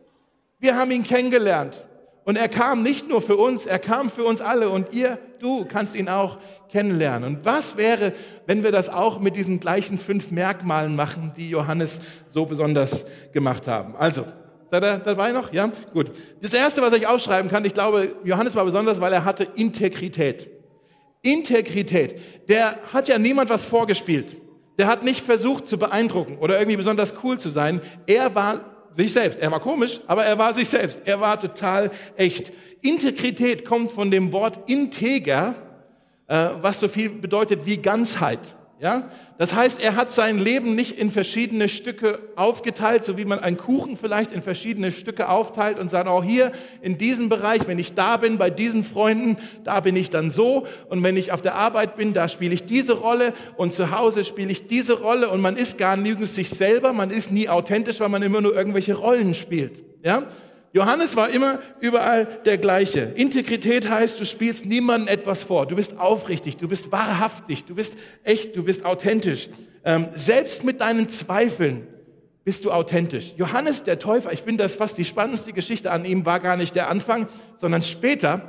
Wir 0.58 0.76
haben 0.76 0.90
ihn 0.90 1.04
kennengelernt. 1.04 1.84
Und 2.24 2.36
er 2.36 2.48
kam 2.48 2.82
nicht 2.82 3.06
nur 3.06 3.20
für 3.20 3.36
uns, 3.36 3.66
er 3.66 3.78
kam 3.78 4.10
für 4.10 4.24
uns 4.24 4.40
alle. 4.40 4.70
Und 4.70 4.92
ihr, 4.92 5.18
du 5.40 5.66
kannst 5.66 5.94
ihn 5.94 6.08
auch 6.08 6.38
kennenlernen. 6.72 7.36
Und 7.36 7.44
was 7.44 7.76
wäre, 7.76 8.14
wenn 8.46 8.62
wir 8.62 8.72
das 8.72 8.88
auch 8.88 9.20
mit 9.20 9.36
diesen 9.36 9.60
gleichen 9.60 9.98
fünf 9.98 10.30
Merkmalen 10.30 10.96
machen, 10.96 11.32
die 11.36 11.50
Johannes 11.50 12.00
so 12.30 12.46
besonders 12.46 13.04
gemacht 13.32 13.66
haben? 13.66 13.94
Also, 13.96 14.24
seid 14.70 14.82
ihr 14.82 14.98
dabei 14.98 15.32
noch? 15.32 15.52
Ja? 15.52 15.70
Gut. 15.92 16.12
Das 16.40 16.54
erste, 16.54 16.80
was 16.80 16.94
ich 16.94 17.06
aufschreiben 17.06 17.50
kann, 17.50 17.64
ich 17.66 17.74
glaube, 17.74 18.16
Johannes 18.24 18.56
war 18.56 18.64
besonders, 18.64 19.00
weil 19.00 19.12
er 19.12 19.24
hatte 19.26 19.46
Integrität. 19.54 20.48
Integrität. 21.20 22.18
Der 22.48 22.78
hat 22.92 23.08
ja 23.08 23.18
niemand 23.18 23.50
was 23.50 23.66
vorgespielt. 23.66 24.36
Der 24.78 24.86
hat 24.86 25.04
nicht 25.04 25.24
versucht 25.24 25.66
zu 25.66 25.78
beeindrucken 25.78 26.38
oder 26.38 26.58
irgendwie 26.58 26.76
besonders 26.76 27.14
cool 27.22 27.38
zu 27.38 27.48
sein. 27.48 27.80
Er 28.06 28.34
war 28.34 28.64
sich 28.94 29.12
selbst. 29.12 29.40
Er 29.40 29.50
war 29.50 29.60
komisch, 29.60 30.00
aber 30.06 30.24
er 30.24 30.38
war 30.38 30.54
sich 30.54 30.68
selbst. 30.68 31.02
Er 31.04 31.20
war 31.20 31.40
total 31.40 31.90
echt. 32.16 32.52
Integrität 32.80 33.64
kommt 33.64 33.92
von 33.92 34.10
dem 34.10 34.32
Wort 34.32 34.68
integer, 34.68 35.54
äh, 36.26 36.50
was 36.60 36.80
so 36.80 36.88
viel 36.88 37.08
bedeutet 37.08 37.64
wie 37.64 37.78
Ganzheit. 37.78 38.40
Ja? 38.84 39.08
Das 39.38 39.54
heißt, 39.54 39.80
er 39.80 39.96
hat 39.96 40.10
sein 40.10 40.38
Leben 40.38 40.74
nicht 40.74 40.98
in 40.98 41.10
verschiedene 41.10 41.70
Stücke 41.70 42.20
aufgeteilt, 42.36 43.02
so 43.02 43.16
wie 43.16 43.24
man 43.24 43.38
einen 43.38 43.56
Kuchen 43.56 43.96
vielleicht 43.96 44.30
in 44.30 44.42
verschiedene 44.42 44.92
Stücke 44.92 45.30
aufteilt 45.30 45.78
und 45.78 45.90
sagt, 45.90 46.06
auch 46.06 46.22
hier 46.22 46.52
in 46.82 46.98
diesem 46.98 47.30
Bereich, 47.30 47.66
wenn 47.66 47.78
ich 47.78 47.94
da 47.94 48.18
bin, 48.18 48.36
bei 48.36 48.50
diesen 48.50 48.84
Freunden, 48.84 49.38
da 49.64 49.80
bin 49.80 49.96
ich 49.96 50.10
dann 50.10 50.28
so 50.28 50.66
und 50.90 51.02
wenn 51.02 51.16
ich 51.16 51.32
auf 51.32 51.40
der 51.40 51.54
Arbeit 51.54 51.96
bin, 51.96 52.12
da 52.12 52.28
spiele 52.28 52.52
ich 52.52 52.66
diese 52.66 52.92
Rolle 52.92 53.32
und 53.56 53.72
zu 53.72 53.90
Hause 53.90 54.22
spiele 54.22 54.52
ich 54.52 54.66
diese 54.66 55.00
Rolle 55.00 55.30
und 55.30 55.40
man 55.40 55.56
ist 55.56 55.78
gar 55.78 55.96
nirgends 55.96 56.34
sich 56.34 56.50
selber, 56.50 56.92
man 56.92 57.08
ist 57.08 57.32
nie 57.32 57.48
authentisch, 57.48 58.00
weil 58.00 58.10
man 58.10 58.22
immer 58.22 58.42
nur 58.42 58.54
irgendwelche 58.54 58.92
Rollen 58.92 59.32
spielt. 59.32 59.82
Ja? 60.04 60.24
Johannes 60.74 61.14
war 61.14 61.30
immer 61.30 61.60
überall 61.78 62.26
der 62.44 62.58
gleiche. 62.58 63.12
Integrität 63.14 63.88
heißt, 63.88 64.18
du 64.18 64.26
spielst 64.26 64.66
niemandem 64.66 65.06
etwas 65.06 65.44
vor. 65.44 65.66
Du 65.66 65.76
bist 65.76 66.00
aufrichtig, 66.00 66.56
du 66.56 66.66
bist 66.66 66.90
wahrhaftig, 66.90 67.64
du 67.64 67.76
bist 67.76 67.96
echt, 68.24 68.56
du 68.56 68.64
bist 68.64 68.84
authentisch. 68.84 69.48
Ähm, 69.84 70.08
selbst 70.14 70.64
mit 70.64 70.80
deinen 70.80 71.08
Zweifeln 71.08 71.86
bist 72.44 72.64
du 72.64 72.72
authentisch. 72.72 73.34
Johannes 73.36 73.84
der 73.84 74.00
Täufer, 74.00 74.32
ich 74.32 74.42
finde 74.42 74.64
das 74.64 74.74
fast 74.74 74.98
die 74.98 75.04
spannendste 75.04 75.52
Geschichte 75.52 75.92
an 75.92 76.04
ihm, 76.04 76.26
war 76.26 76.40
gar 76.40 76.56
nicht 76.56 76.74
der 76.74 76.90
Anfang, 76.90 77.28
sondern 77.56 77.82
später 77.82 78.42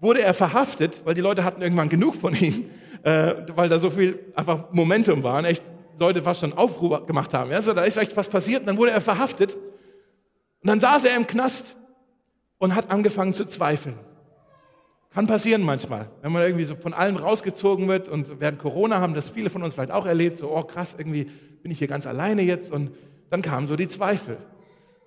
wurde 0.00 0.22
er 0.22 0.32
verhaftet, 0.32 1.02
weil 1.04 1.12
die 1.12 1.20
Leute 1.20 1.44
hatten 1.44 1.60
irgendwann 1.60 1.90
genug 1.90 2.14
von 2.14 2.34
ihm, 2.34 2.70
äh, 3.02 3.34
weil 3.54 3.68
da 3.68 3.78
so 3.78 3.90
viel 3.90 4.18
einfach 4.34 4.72
Momentum 4.72 5.22
waren, 5.22 5.44
echt 5.44 5.62
Leute 5.98 6.22
fast 6.22 6.40
schon 6.40 6.54
Aufruhr 6.54 7.06
gemacht 7.06 7.34
haben. 7.34 7.50
Ja, 7.50 7.60
so, 7.60 7.74
da 7.74 7.82
ist 7.82 7.92
vielleicht 7.92 8.16
was 8.16 8.30
passiert 8.30 8.60
und 8.60 8.68
dann 8.68 8.78
wurde 8.78 8.92
er 8.92 9.02
verhaftet 9.02 9.54
und 10.62 10.68
dann 10.68 10.80
saß 10.80 11.04
er 11.04 11.16
im 11.16 11.26
Knast 11.26 11.76
und 12.58 12.74
hat 12.74 12.90
angefangen 12.90 13.34
zu 13.34 13.46
zweifeln. 13.46 13.98
Kann 15.14 15.26
passieren 15.26 15.62
manchmal, 15.62 16.10
wenn 16.22 16.32
man 16.32 16.42
irgendwie 16.42 16.64
so 16.64 16.76
von 16.76 16.92
allem 16.92 17.16
rausgezogen 17.16 17.88
wird 17.88 18.08
und 18.08 18.40
während 18.40 18.58
Corona 18.58 19.00
haben 19.00 19.14
das 19.14 19.30
viele 19.30 19.50
von 19.50 19.62
uns 19.62 19.74
vielleicht 19.74 19.90
auch 19.90 20.06
erlebt, 20.06 20.38
so, 20.38 20.54
oh 20.54 20.62
krass, 20.62 20.94
irgendwie 20.98 21.24
bin 21.62 21.72
ich 21.72 21.78
hier 21.78 21.88
ganz 21.88 22.06
alleine 22.06 22.42
jetzt 22.42 22.70
und 22.70 22.90
dann 23.30 23.42
kamen 23.42 23.66
so 23.66 23.76
die 23.76 23.88
Zweifel. 23.88 24.36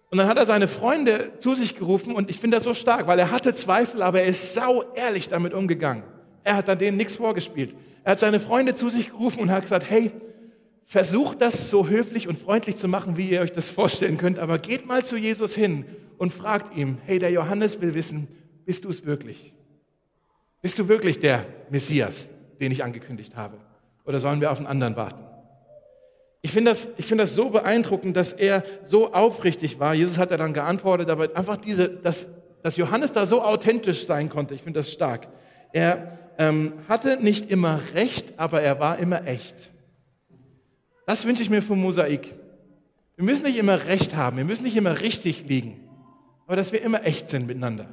Und 0.10 0.18
dann 0.18 0.28
hat 0.28 0.38
er 0.38 0.46
seine 0.46 0.68
Freunde 0.68 1.38
zu 1.40 1.56
sich 1.56 1.78
gerufen 1.78 2.14
und 2.14 2.30
ich 2.30 2.40
finde 2.40 2.58
das 2.58 2.64
so 2.64 2.74
stark, 2.74 3.08
weil 3.08 3.20
er 3.20 3.32
hatte 3.32 3.54
Zweifel, 3.54 4.02
aber 4.02 4.22
er 4.22 4.28
ist 4.28 4.54
sau 4.54 4.84
ehrlich 4.96 5.30
damit 5.30 5.54
umgegangen. 5.54 6.04
Er 6.44 6.58
hat 6.58 6.68
dann 6.68 6.80
denen 6.80 6.98
nichts 6.98 7.16
vorgespielt. 7.16 7.76
Er 8.04 8.14
hat 8.14 8.20
seine 8.20 8.40
Freunde 8.40 8.76
zu 8.76 8.90
sich 8.90 9.12
gerufen 9.12 9.40
und 9.40 9.52
hat 9.52 9.64
gesagt, 9.64 9.86
hey, 9.90 10.12
Versucht 10.92 11.40
das 11.40 11.70
so 11.70 11.88
höflich 11.88 12.28
und 12.28 12.38
freundlich 12.38 12.76
zu 12.76 12.90
machen, 12.90 13.16
wie 13.16 13.30
ihr 13.30 13.40
euch 13.40 13.54
das 13.54 13.70
vorstellen 13.70 14.18
könnt, 14.18 14.40
aber 14.40 14.60
geht 14.60 14.86
mal 14.86 15.06
zu 15.06 15.16
Jesus 15.16 15.56
hin 15.56 15.86
und 16.18 16.34
fragt 16.34 16.76
ihm, 16.76 16.98
hey, 17.06 17.18
der 17.18 17.32
Johannes 17.32 17.80
will 17.80 17.94
wissen, 17.94 18.28
bist 18.66 18.84
du 18.84 18.90
es 18.90 19.06
wirklich? 19.06 19.54
Bist 20.62 20.78
du 20.78 20.90
wirklich 20.90 21.20
der 21.20 21.46
Messias, 21.70 22.30
den 22.60 22.74
ich 22.74 22.84
angekündigt 22.84 23.38
habe? 23.38 23.56
Oder 24.04 24.20
sollen 24.20 24.42
wir 24.42 24.52
auf 24.52 24.58
einen 24.58 24.68
anderen 24.68 24.98
warten? 24.98 25.24
Ich 26.42 26.52
finde 26.52 26.72
das, 26.72 26.90
ich 26.98 27.06
finde 27.06 27.24
das 27.24 27.36
so 27.36 27.52
beeindruckend, 27.52 28.18
dass 28.18 28.34
er 28.34 28.66
so 28.84 29.14
aufrichtig 29.14 29.80
war. 29.80 29.94
Jesus 29.94 30.18
hat 30.18 30.30
er 30.30 30.38
dann 30.38 30.52
geantwortet, 30.52 31.10
aber 31.10 31.34
einfach 31.38 31.56
diese, 31.56 31.88
dass, 31.88 32.28
dass 32.64 32.76
Johannes 32.76 33.14
da 33.14 33.26
so 33.26 33.42
authentisch 33.42 34.06
sein 34.06 34.28
konnte, 34.28 34.56
ich 34.56 34.64
finde 34.64 34.82
das 34.82 34.92
stark. 34.92 35.30
Er 35.72 36.20
ähm, 36.38 36.74
hatte 36.90 37.16
nicht 37.16 37.50
immer 37.50 37.80
recht, 37.94 38.34
aber 38.36 38.62
er 38.62 38.82
war 38.82 39.00
immer 39.00 39.26
echt. 39.26 39.71
Das 41.12 41.26
wünsche 41.26 41.44
ich 41.44 41.50
mir 41.50 41.62
vom 41.62 41.82
Mosaik. 41.82 42.34
Wir 43.18 43.26
müssen 43.26 43.44
nicht 43.44 43.58
immer 43.58 43.86
recht 43.86 44.16
haben, 44.16 44.38
wir 44.38 44.46
müssen 44.46 44.64
nicht 44.64 44.78
immer 44.78 45.02
richtig 45.02 45.46
liegen, 45.46 45.76
aber 46.48 46.56
dass 46.56 46.72
wir 46.72 46.82
immer 46.82 47.06
echt 47.06 47.28
sind 47.28 47.48
miteinander. 47.48 47.90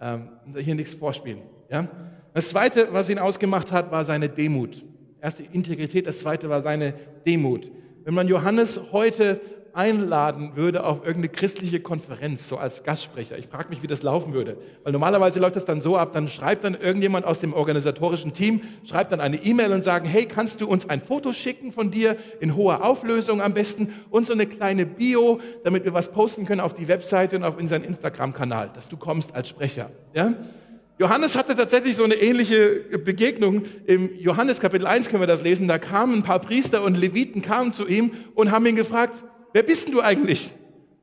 Ähm, 0.00 0.28
hier 0.56 0.76
nichts 0.76 0.94
vorspielen. 0.94 1.40
Ja? 1.68 1.88
Das 2.32 2.50
Zweite, 2.50 2.92
was 2.92 3.10
ihn 3.10 3.18
ausgemacht 3.18 3.72
hat, 3.72 3.90
war 3.90 4.04
seine 4.04 4.28
Demut. 4.28 4.84
Erste 5.20 5.42
Integrität, 5.42 6.06
das 6.06 6.20
Zweite 6.20 6.48
war 6.48 6.62
seine 6.62 6.94
Demut. 7.26 7.72
Wenn 8.04 8.14
man 8.14 8.28
Johannes 8.28 8.80
heute 8.92 9.40
einladen 9.74 10.52
würde 10.54 10.84
auf 10.84 10.98
irgendeine 10.98 11.28
christliche 11.28 11.80
Konferenz, 11.80 12.48
so 12.48 12.56
als 12.56 12.84
Gastsprecher. 12.84 13.36
Ich 13.38 13.48
frage 13.48 13.68
mich, 13.70 13.82
wie 13.82 13.86
das 13.86 14.02
laufen 14.02 14.32
würde. 14.32 14.56
Weil 14.82 14.92
normalerweise 14.92 15.40
läuft 15.40 15.56
das 15.56 15.64
dann 15.64 15.80
so 15.80 15.96
ab, 15.96 16.12
dann 16.12 16.28
schreibt 16.28 16.64
dann 16.64 16.74
irgendjemand 16.74 17.26
aus 17.26 17.40
dem 17.40 17.52
organisatorischen 17.52 18.32
Team, 18.32 18.62
schreibt 18.88 19.12
dann 19.12 19.20
eine 19.20 19.36
E-Mail 19.36 19.72
und 19.72 19.82
sagt, 19.82 20.06
hey, 20.06 20.26
kannst 20.26 20.60
du 20.60 20.68
uns 20.68 20.88
ein 20.88 21.02
Foto 21.02 21.32
schicken 21.32 21.72
von 21.72 21.90
dir 21.90 22.16
in 22.40 22.54
hoher 22.54 22.84
Auflösung 22.84 23.42
am 23.42 23.54
besten 23.54 23.92
und 24.10 24.26
so 24.26 24.32
eine 24.32 24.46
kleine 24.46 24.86
Bio, 24.86 25.40
damit 25.64 25.84
wir 25.84 25.92
was 25.92 26.12
posten 26.12 26.46
können 26.46 26.60
auf 26.60 26.74
die 26.74 26.88
Webseite 26.88 27.36
und 27.36 27.44
auf 27.44 27.58
unseren 27.58 27.84
Instagram-Kanal, 27.84 28.70
dass 28.74 28.88
du 28.88 28.96
kommst 28.96 29.34
als 29.34 29.48
Sprecher. 29.48 29.90
Ja? 30.14 30.34
Johannes 30.96 31.36
hatte 31.36 31.56
tatsächlich 31.56 31.96
so 31.96 32.04
eine 32.04 32.14
ähnliche 32.14 32.82
Begegnung. 33.04 33.62
Im 33.84 34.16
Johannes 34.16 34.60
Kapitel 34.60 34.86
1 34.86 35.08
können 35.08 35.22
wir 35.22 35.26
das 35.26 35.42
lesen. 35.42 35.66
Da 35.66 35.78
kamen 35.78 36.18
ein 36.18 36.22
paar 36.22 36.38
Priester 36.38 36.84
und 36.84 36.96
Leviten 36.96 37.42
kamen 37.42 37.72
zu 37.72 37.88
ihm 37.88 38.12
und 38.36 38.52
haben 38.52 38.64
ihn 38.66 38.76
gefragt, 38.76 39.24
wer 39.54 39.62
bist 39.62 39.86
denn 39.86 39.94
du 39.94 40.02
eigentlich? 40.02 40.52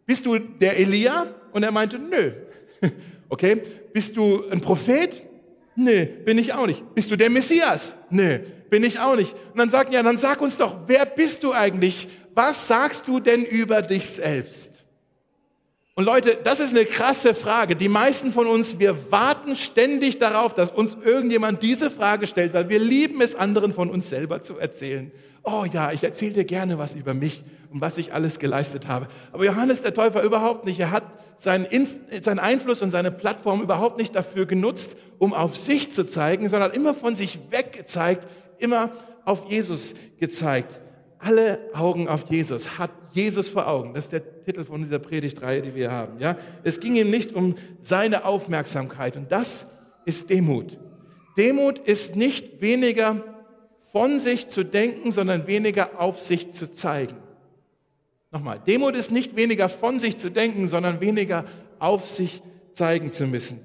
Bist 0.05 0.27
du 0.27 0.37
der 0.37 0.77
Elia? 0.77 1.33
Und 1.51 1.63
er 1.63 1.71
meinte, 1.71 1.97
nö. 1.97 2.33
Okay, 3.29 3.61
bist 3.93 4.17
du 4.17 4.49
ein 4.49 4.59
Prophet? 4.59 5.23
Nö, 5.77 6.05
bin 6.05 6.37
ich 6.37 6.51
auch 6.51 6.67
nicht. 6.67 6.83
Bist 6.93 7.09
du 7.11 7.15
der 7.15 7.29
Messias? 7.29 7.93
Nö, 8.09 8.39
bin 8.69 8.83
ich 8.83 8.99
auch 8.99 9.15
nicht. 9.15 9.33
Und 9.53 9.57
dann 9.57 9.69
sagt 9.69 9.93
ja, 9.93 10.03
dann 10.03 10.17
sag 10.17 10.41
uns 10.41 10.57
doch, 10.57 10.79
wer 10.87 11.05
bist 11.05 11.41
du 11.43 11.53
eigentlich? 11.53 12.09
Was 12.33 12.67
sagst 12.67 13.07
du 13.07 13.21
denn 13.21 13.45
über 13.45 13.81
dich 13.81 14.09
selbst? 14.09 14.70
Und 15.93 16.05
Leute, 16.05 16.37
das 16.41 16.61
ist 16.61 16.73
eine 16.73 16.85
krasse 16.85 17.33
Frage. 17.33 17.75
Die 17.75 17.89
meisten 17.89 18.31
von 18.31 18.47
uns, 18.47 18.79
wir 18.79 19.11
warten 19.11 19.57
ständig 19.57 20.19
darauf, 20.19 20.53
dass 20.53 20.71
uns 20.71 20.95
irgendjemand 21.03 21.61
diese 21.61 21.89
Frage 21.89 22.27
stellt, 22.27 22.53
weil 22.53 22.69
wir 22.69 22.79
lieben 22.79 23.19
es, 23.21 23.35
anderen 23.35 23.73
von 23.73 23.89
uns 23.89 24.09
selber 24.09 24.41
zu 24.41 24.57
erzählen. 24.57 25.11
Oh 25.43 25.65
ja, 25.71 25.91
ich 25.91 26.03
erzähle 26.03 26.33
dir 26.33 26.45
gerne 26.45 26.77
was 26.77 26.93
über 26.93 27.13
mich 27.13 27.43
und 27.71 27.81
was 27.81 27.97
ich 27.97 28.13
alles 28.13 28.39
geleistet 28.39 28.87
habe. 28.87 29.07
Aber 29.33 29.43
Johannes 29.43 29.81
der 29.81 29.93
Täufer 29.93 30.23
überhaupt 30.23 30.65
nicht. 30.65 30.79
Er 30.79 30.91
hat 30.91 31.03
seinen, 31.35 31.67
seinen 32.21 32.39
Einfluss 32.39 32.81
und 32.81 32.91
seine 32.91 33.11
Plattform 33.11 33.61
überhaupt 33.61 33.97
nicht 33.97 34.15
dafür 34.15 34.45
genutzt, 34.45 34.95
um 35.17 35.33
auf 35.33 35.57
sich 35.57 35.91
zu 35.91 36.05
zeigen, 36.05 36.47
sondern 36.47 36.71
immer 36.71 36.93
von 36.93 37.15
sich 37.15 37.39
weg 37.49 37.73
gezeigt, 37.73 38.27
immer 38.59 38.91
auf 39.25 39.49
Jesus 39.49 39.93
gezeigt. 40.19 40.79
Alle 41.23 41.59
Augen 41.73 42.07
auf 42.07 42.25
Jesus 42.29 42.79
hat 42.79 42.89
Jesus 43.11 43.47
vor 43.47 43.67
Augen. 43.67 43.93
Das 43.93 44.05
ist 44.05 44.13
der 44.13 44.43
Titel 44.43 44.63
von 44.65 44.81
dieser 44.81 44.97
Predigtreihe, 44.97 45.61
die 45.61 45.75
wir 45.75 45.91
haben. 45.91 46.19
Ja, 46.19 46.35
es 46.63 46.79
ging 46.79 46.95
ihm 46.95 47.11
nicht 47.11 47.35
um 47.35 47.55
seine 47.81 48.25
Aufmerksamkeit 48.25 49.15
und 49.17 49.31
das 49.31 49.67
ist 50.05 50.31
Demut. 50.31 50.77
Demut 51.37 51.77
ist 51.77 52.15
nicht 52.15 52.61
weniger 52.61 53.23
von 53.91 54.19
sich 54.19 54.47
zu 54.47 54.63
denken, 54.63 55.11
sondern 55.11 55.45
weniger 55.45 55.99
auf 55.99 56.21
sich 56.21 56.51
zu 56.51 56.71
zeigen. 56.71 57.17
Nochmal, 58.31 58.59
Demut 58.65 58.95
ist 58.95 59.11
nicht 59.11 59.35
weniger 59.35 59.69
von 59.69 59.99
sich 59.99 60.17
zu 60.17 60.31
denken, 60.31 60.67
sondern 60.67 61.01
weniger 61.01 61.45
auf 61.79 62.07
sich 62.07 62.41
zeigen 62.73 63.11
zu 63.11 63.27
müssen. 63.27 63.59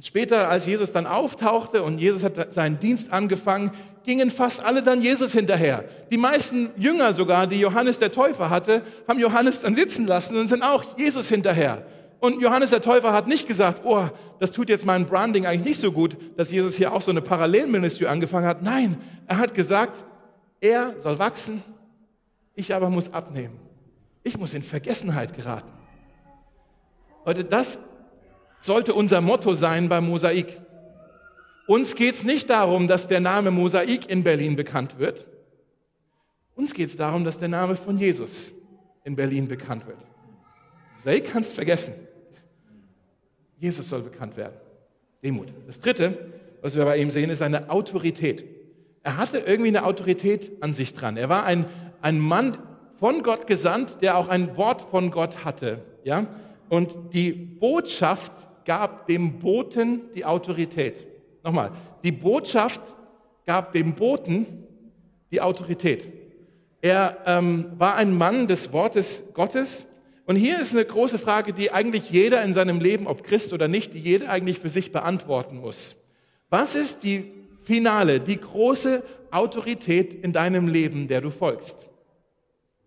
Später, 0.00 0.48
als 0.48 0.66
Jesus 0.66 0.92
dann 0.92 1.06
auftauchte 1.06 1.82
und 1.82 1.98
Jesus 1.98 2.22
hat 2.22 2.52
seinen 2.52 2.78
Dienst 2.78 3.12
angefangen, 3.12 3.72
gingen 4.08 4.30
fast 4.30 4.64
alle 4.64 4.82
dann 4.82 5.02
Jesus 5.02 5.32
hinterher. 5.32 5.84
Die 6.10 6.16
meisten 6.16 6.70
Jünger 6.78 7.12
sogar, 7.12 7.46
die 7.46 7.60
Johannes 7.60 7.98
der 7.98 8.10
Täufer 8.10 8.48
hatte, 8.48 8.80
haben 9.06 9.20
Johannes 9.20 9.60
dann 9.60 9.74
sitzen 9.74 10.06
lassen 10.06 10.34
und 10.38 10.48
sind 10.48 10.62
auch 10.62 10.96
Jesus 10.96 11.28
hinterher. 11.28 11.86
Und 12.18 12.40
Johannes 12.40 12.70
der 12.70 12.80
Täufer 12.80 13.12
hat 13.12 13.28
nicht 13.28 13.46
gesagt, 13.46 13.82
oh, 13.84 14.08
das 14.40 14.50
tut 14.50 14.70
jetzt 14.70 14.86
mein 14.86 15.04
Branding 15.04 15.44
eigentlich 15.44 15.66
nicht 15.66 15.80
so 15.80 15.92
gut, 15.92 16.16
dass 16.38 16.50
Jesus 16.50 16.74
hier 16.74 16.94
auch 16.94 17.02
so 17.02 17.10
eine 17.10 17.20
Parallelministry 17.20 18.06
angefangen 18.06 18.46
hat. 18.46 18.62
Nein, 18.62 18.96
er 19.26 19.36
hat 19.36 19.54
gesagt, 19.54 20.02
er 20.58 20.98
soll 20.98 21.18
wachsen, 21.18 21.62
ich 22.54 22.74
aber 22.74 22.88
muss 22.88 23.12
abnehmen. 23.12 23.58
Ich 24.22 24.38
muss 24.38 24.54
in 24.54 24.62
Vergessenheit 24.62 25.36
geraten. 25.36 25.68
Leute, 27.26 27.44
das 27.44 27.78
sollte 28.58 28.94
unser 28.94 29.20
Motto 29.20 29.52
sein 29.52 29.90
beim 29.90 30.06
Mosaik. 30.06 30.62
Uns 31.68 31.96
geht 31.96 32.14
es 32.14 32.24
nicht 32.24 32.48
darum, 32.48 32.88
dass 32.88 33.08
der 33.08 33.20
Name 33.20 33.50
Mosaik 33.50 34.08
in 34.08 34.24
Berlin 34.24 34.56
bekannt 34.56 34.98
wird. 34.98 35.26
Uns 36.54 36.72
geht 36.72 36.88
es 36.88 36.96
darum, 36.96 37.24
dass 37.24 37.38
der 37.38 37.48
Name 37.48 37.76
von 37.76 37.98
Jesus 37.98 38.52
in 39.04 39.14
Berlin 39.14 39.48
bekannt 39.48 39.86
wird. 39.86 39.98
Mosaik 40.96 41.30
kannst 41.30 41.52
vergessen. 41.52 41.92
Jesus 43.58 43.86
soll 43.86 44.00
bekannt 44.00 44.38
werden. 44.38 44.54
Demut. 45.22 45.48
Das 45.66 45.78
Dritte, 45.78 46.32
was 46.62 46.74
wir 46.74 46.86
bei 46.86 46.96
ihm 46.96 47.10
sehen, 47.10 47.28
ist 47.28 47.42
eine 47.42 47.68
Autorität. 47.68 48.46
Er 49.02 49.18
hatte 49.18 49.36
irgendwie 49.40 49.68
eine 49.68 49.84
Autorität 49.84 50.50
an 50.62 50.72
sich 50.72 50.94
dran. 50.94 51.18
Er 51.18 51.28
war 51.28 51.44
ein, 51.44 51.66
ein 52.00 52.18
Mann 52.18 52.56
von 52.98 53.22
Gott 53.22 53.46
gesandt, 53.46 53.98
der 54.00 54.16
auch 54.16 54.28
ein 54.28 54.56
Wort 54.56 54.80
von 54.80 55.10
Gott 55.10 55.44
hatte. 55.44 55.82
Ja? 56.02 56.28
Und 56.70 56.96
die 57.12 57.32
Botschaft 57.32 58.32
gab 58.64 59.06
dem 59.06 59.38
Boten 59.38 60.00
die 60.14 60.24
Autorität. 60.24 61.07
Nochmal, 61.42 61.72
die 62.04 62.12
Botschaft 62.12 62.80
gab 63.46 63.72
dem 63.72 63.94
Boten 63.94 64.64
die 65.30 65.40
Autorität. 65.40 66.06
Er 66.80 67.18
ähm, 67.26 67.72
war 67.76 67.96
ein 67.96 68.16
Mann 68.16 68.46
des 68.46 68.72
Wortes 68.72 69.24
Gottes. 69.34 69.84
Und 70.26 70.36
hier 70.36 70.60
ist 70.60 70.74
eine 70.74 70.84
große 70.84 71.18
Frage, 71.18 71.52
die 71.52 71.72
eigentlich 71.72 72.10
jeder 72.10 72.42
in 72.42 72.52
seinem 72.52 72.80
Leben, 72.80 73.06
ob 73.06 73.24
Christ 73.24 73.52
oder 73.52 73.66
nicht, 73.66 73.94
die 73.94 73.98
jeder 73.98 74.30
eigentlich 74.30 74.58
für 74.58 74.68
sich 74.68 74.92
beantworten 74.92 75.58
muss. 75.58 75.96
Was 76.50 76.74
ist 76.74 77.02
die 77.02 77.32
finale, 77.62 78.20
die 78.20 78.38
große 78.38 79.02
Autorität 79.30 80.14
in 80.14 80.32
deinem 80.32 80.68
Leben, 80.68 81.08
der 81.08 81.20
du 81.20 81.30
folgst? 81.30 81.88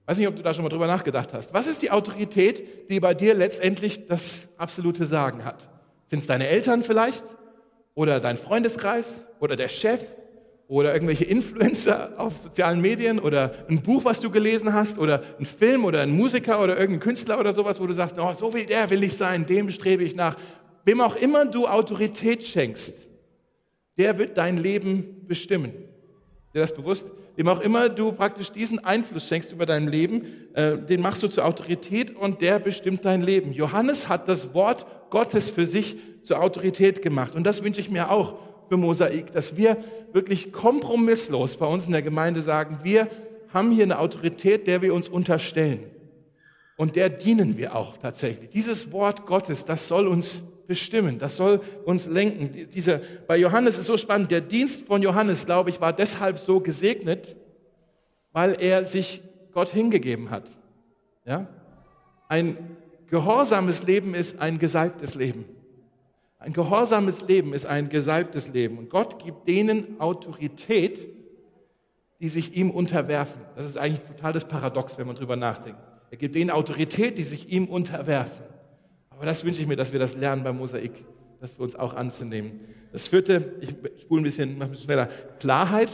Weiß 0.06 0.18
nicht, 0.18 0.28
ob 0.28 0.36
du 0.36 0.44
da 0.44 0.54
schon 0.54 0.64
mal 0.64 0.70
drüber 0.70 0.88
nachgedacht 0.88 1.34
hast. 1.34 1.54
Was 1.54 1.68
ist 1.68 1.82
die 1.82 1.92
Autorität, 1.92 2.90
die 2.90 3.00
bei 3.00 3.14
dir 3.14 3.34
letztendlich 3.34 4.08
das 4.08 4.48
absolute 4.58 5.06
Sagen 5.06 5.46
hat? 5.46 5.68
Sind 6.08 6.20
es 6.20 6.28
deine 6.28 6.48
Eltern 6.48 6.84
vielleicht? 6.84 7.24
Oder 7.96 8.20
dein 8.20 8.38
Freundeskreis 8.38 9.26
oder 9.40 9.56
der 9.56 9.68
Chef 9.68 10.00
oder 10.68 10.94
irgendwelche 10.94 11.26
Influencer 11.26 12.14
auf 12.18 12.38
sozialen 12.44 12.80
Medien 12.80 13.20
oder 13.20 13.54
ein 13.68 13.82
Buch, 13.82 14.06
was 14.06 14.22
du 14.22 14.32
gelesen 14.32 14.74
hast 14.74 14.98
oder 14.98 15.22
ein 15.38 15.46
Film 15.46 15.84
oder 15.84 16.02
ein 16.02 16.12
Musiker 16.12 16.64
oder 16.64 16.80
irgendein 16.80 17.02
Künstler 17.02 17.40
oder 17.40 17.54
sowas, 17.54 17.80
wo 17.80 17.88
du 17.88 17.94
sagst, 17.94 18.18
oh, 18.18 18.34
so 18.34 18.54
wie 18.54 18.66
der 18.66 18.90
will 18.90 19.04
ich 19.04 19.18
sein, 19.18 19.46
dem 19.46 19.70
strebe 19.70 20.04
ich 20.04 20.16
nach. 20.16 20.38
Wem 20.86 21.02
auch 21.02 21.16
immer 21.18 21.46
du 21.46 21.68
Autorität 21.68 22.44
schenkst, 22.44 23.06
der 23.98 24.18
wird 24.18 24.38
dein 24.38 24.58
Leben 24.58 25.28
bestimmen. 25.28 25.72
Ist 25.72 26.56
dir 26.56 26.62
das 26.62 26.74
bewusst? 26.74 27.12
Wem 27.36 27.48
auch 27.48 27.62
immer 27.62 27.90
du 27.90 28.12
praktisch 28.12 28.52
diesen 28.52 28.80
Einfluss 28.84 29.28
schenkst 29.28 29.52
über 29.52 29.66
dein 29.66 29.88
Leben, 29.88 30.26
äh, 30.54 30.78
den 30.78 31.02
machst 31.02 31.24
du 31.24 31.28
zur 31.28 31.46
Autorität 31.46 32.16
und 32.16 32.42
der 32.42 32.60
bestimmt 32.60 33.06
dein 33.06 33.22
Leben. 33.22 33.54
Johannes 33.54 34.10
hat 34.10 34.28
das 34.28 34.54
Wort 34.54 34.86
Gottes 35.10 35.50
für 35.50 35.66
sich 35.66 35.98
zur 36.24 36.42
Autorität 36.42 37.02
gemacht. 37.02 37.36
Und 37.36 37.46
das 37.46 37.64
wünsche 37.64 37.82
ich 37.82 37.90
mir 37.90 38.12
auch 38.12 38.36
für 38.68 38.78
Mosaik, 38.78 39.34
dass 39.34 39.58
wir 39.58 39.78
wirklich 40.14 40.52
kompromisslos 40.52 41.58
bei 41.58 41.66
uns 41.66 41.86
in 41.86 41.92
der 41.92 42.02
Gemeinde 42.02 42.42
sagen, 42.42 42.80
wir 42.84 43.08
haben 43.54 43.72
hier 43.72 43.84
eine 43.84 44.00
Autorität, 44.00 44.68
der 44.68 44.82
wir 44.82 44.94
uns 44.94 45.10
unterstellen. 45.10 45.84
Und 46.78 46.96
der 46.96 47.10
dienen 47.10 47.58
wir 47.58 47.76
auch 47.76 47.98
tatsächlich. 47.98 48.50
Dieses 48.50 48.92
Wort 48.92 49.26
Gottes, 49.26 49.66
das 49.66 49.88
soll 49.88 50.08
uns 50.08 50.44
bestimmen, 50.72 51.20
das 51.20 51.36
soll 51.36 51.60
uns 51.84 52.08
lenken. 52.08 52.70
Diese, 52.74 53.02
bei 53.28 53.36
Johannes 53.36 53.78
ist 53.78 53.88
so 53.88 53.98
spannend, 53.98 54.32
der 54.32 54.40
Dienst 54.40 54.88
von 54.88 55.02
Johannes, 55.02 55.46
glaube 55.46 55.70
ich, 55.70 55.82
war 55.82 55.92
deshalb 55.92 56.40
so 56.40 56.62
gesegnet, 56.62 57.36
weil 58.32 58.56
er 58.58 58.86
sich 58.86 59.22
Gott 59.52 59.68
hingegeben 59.68 60.30
hat. 60.30 60.46
Ja? 61.26 61.48
Ein 62.30 62.56
gehorsames 63.08 63.84
Leben 63.84 64.16
ist 64.16 64.40
ein 64.40 64.60
gesalbtes 64.60 65.16
Leben. 65.16 65.44
Ein 66.40 66.54
gehorsames 66.54 67.28
Leben 67.28 67.54
ist 67.54 67.66
ein 67.66 67.90
gesalbtes 67.90 68.48
Leben. 68.48 68.78
Und 68.78 68.90
Gott 68.90 69.22
gibt 69.22 69.50
denen 69.50 70.00
Autorität, 70.00 71.06
die 72.22 72.30
sich 72.30 72.56
ihm 72.56 72.72
unterwerfen. 72.72 73.42
Das 73.58 73.66
ist 73.66 73.78
eigentlich 73.78 74.08
total 74.08 74.32
das 74.32 74.48
Paradox, 74.48 74.98
wenn 74.98 75.08
man 75.08 75.18
drüber 75.18 75.36
nachdenkt. 75.36 75.82
Er 76.12 76.16
gibt 76.16 76.34
denen 76.36 76.50
Autorität, 76.50 77.18
die 77.18 77.24
sich 77.24 77.52
ihm 77.52 77.66
unterwerfen. 77.66 78.51
Aber 79.22 79.28
das 79.28 79.46
wünsche 79.46 79.62
ich 79.62 79.68
mir, 79.68 79.76
dass 79.76 79.92
wir 79.92 80.00
das 80.00 80.16
lernen 80.16 80.44
beim 80.44 80.58
Mosaik, 80.58 81.06
dass 81.40 81.60
wir 81.60 81.64
uns 81.64 81.76
auch 81.76 81.94
anzunehmen. 81.94 82.62
Das 82.92 83.08
vierte, 83.08 83.54
ich 83.62 83.70
spule 84.02 84.22
ein 84.22 84.24
bisschen, 84.24 84.58
mach 84.58 84.66
ein 84.66 84.72
bisschen 84.72 84.86
schneller, 84.86 85.10
Klarheit. 85.40 85.90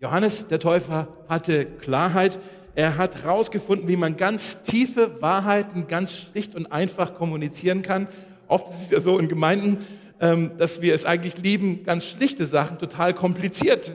Johannes 0.00 0.48
der 0.48 0.58
Täufer 0.58 1.06
hatte 1.28 1.66
Klarheit. 1.66 2.40
Er 2.74 2.98
hat 2.98 3.22
herausgefunden, 3.22 3.86
wie 3.86 3.94
man 3.94 4.16
ganz 4.16 4.60
tiefe 4.64 5.22
Wahrheiten 5.22 5.86
ganz 5.86 6.14
schlicht 6.14 6.56
und 6.56 6.66
einfach 6.72 7.14
kommunizieren 7.14 7.82
kann 7.82 8.08
Oft 8.48 8.70
ist 8.70 8.82
es 8.82 8.90
ja 8.90 9.00
so 9.00 9.18
in 9.18 9.28
Gemeinden, 9.28 9.78
ähm, 10.20 10.52
dass 10.58 10.80
wir 10.80 10.94
es 10.94 11.04
eigentlich 11.04 11.38
lieben, 11.38 11.82
ganz 11.84 12.06
schlichte 12.06 12.46
Sachen 12.46 12.78
total 12.78 13.12
kompliziert 13.14 13.92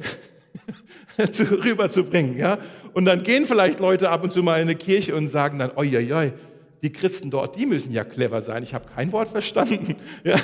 rüberzubringen. 1.18 2.58
Und 2.94 3.06
dann 3.06 3.24
gehen 3.24 3.46
vielleicht 3.46 3.80
Leute 3.80 4.10
ab 4.10 4.24
und 4.24 4.32
zu 4.32 4.44
mal 4.44 4.56
in 4.56 4.64
eine 4.64 4.76
Kirche 4.76 5.16
und 5.16 5.30
sagen 5.30 5.60
dann, 5.60 5.72
oi, 5.76 5.96
oi, 5.96 6.14
oi, 6.14 6.34
die 6.82 6.92
Christen 6.92 7.30
dort, 7.30 7.56
die 7.56 7.66
müssen 7.66 7.92
ja 7.92 8.04
clever 8.04 8.42
sein. 8.42 8.64
Ich 8.64 8.74
habe 8.74 8.86
kein 8.94 9.12
Wort 9.12 9.30
verstanden. 9.30 9.96
Ja? 10.24 10.36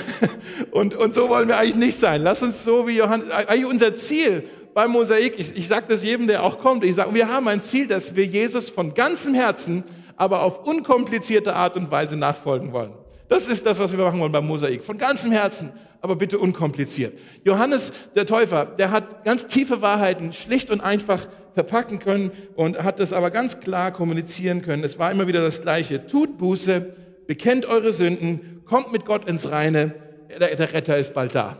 Und, 0.72 0.96
und 0.96 1.14
so 1.14 1.30
wollen 1.30 1.48
wir 1.48 1.58
eigentlich 1.58 1.76
nicht 1.76 2.00
sein. 2.00 2.22
Lass 2.22 2.42
uns 2.42 2.64
so 2.64 2.88
wie 2.88 2.98
Johannes, 2.98 3.30
eigentlich 3.30 3.66
unser 3.66 3.94
Ziel 3.96 4.44
beim 4.74 4.92
Mosaik, 4.92 5.40
ich, 5.40 5.56
ich 5.58 5.68
sage 5.68 5.86
das 5.88 6.04
jedem, 6.04 6.28
der 6.28 6.44
auch 6.44 6.60
kommt, 6.60 6.84
ich 6.84 6.96
sage, 6.96 7.14
wir 7.14 7.28
haben 7.28 7.48
ein 7.48 7.62
Ziel, 7.62 7.88
dass 7.88 8.16
wir 8.16 8.26
Jesus 8.26 8.70
von 8.70 8.94
ganzem 8.94 9.34
Herzen, 9.34 9.84
aber 10.16 10.44
auf 10.44 10.68
unkomplizierte 10.68 11.56
Art 11.56 11.76
und 11.78 11.90
Weise 11.90 12.16
nachfolgen 12.16 12.72
wollen. 12.74 12.94
Das 13.28 13.48
ist 13.48 13.66
das, 13.66 13.80
was 13.80 13.96
wir 13.96 14.04
machen 14.04 14.20
wollen 14.20 14.32
beim 14.32 14.46
Mosaik. 14.46 14.84
Von 14.84 14.98
ganzem 14.98 15.32
Herzen, 15.32 15.72
aber 16.02 16.16
bitte 16.16 16.38
unkompliziert. 16.38 17.18
Johannes 17.44 17.92
der 18.16 18.26
Täufer, 18.26 18.66
der 18.66 18.92
hat 18.92 19.26
ganz 19.26 19.48
tiefe 19.48 19.82
Wahrheiten 19.82 20.32
schlicht 20.32 20.70
und 20.70 20.82
einfach 20.82 21.28
verpacken 21.58 21.98
können 21.98 22.30
und 22.56 22.84
hat 22.84 23.00
das 23.00 23.14
aber 23.14 23.32
ganz 23.32 23.60
klar 23.60 23.92
kommunizieren 23.92 24.62
können. 24.62 24.84
Es 24.84 25.00
war 25.00 25.12
immer 25.12 25.26
wieder 25.26 25.42
das 25.42 25.64
Gleiche. 25.64 26.06
Tut 26.06 26.38
Buße, 26.38 26.94
bekennt 27.26 27.66
eure 27.66 27.92
Sünden, 27.92 28.62
kommt 28.64 28.92
mit 28.92 29.06
Gott 29.06 29.28
ins 29.28 29.50
Reine, 29.50 29.96
der, 30.40 30.56
der 30.56 30.72
Retter 30.72 31.00
ist 31.00 31.16
bald 31.16 31.34
da. 31.34 31.58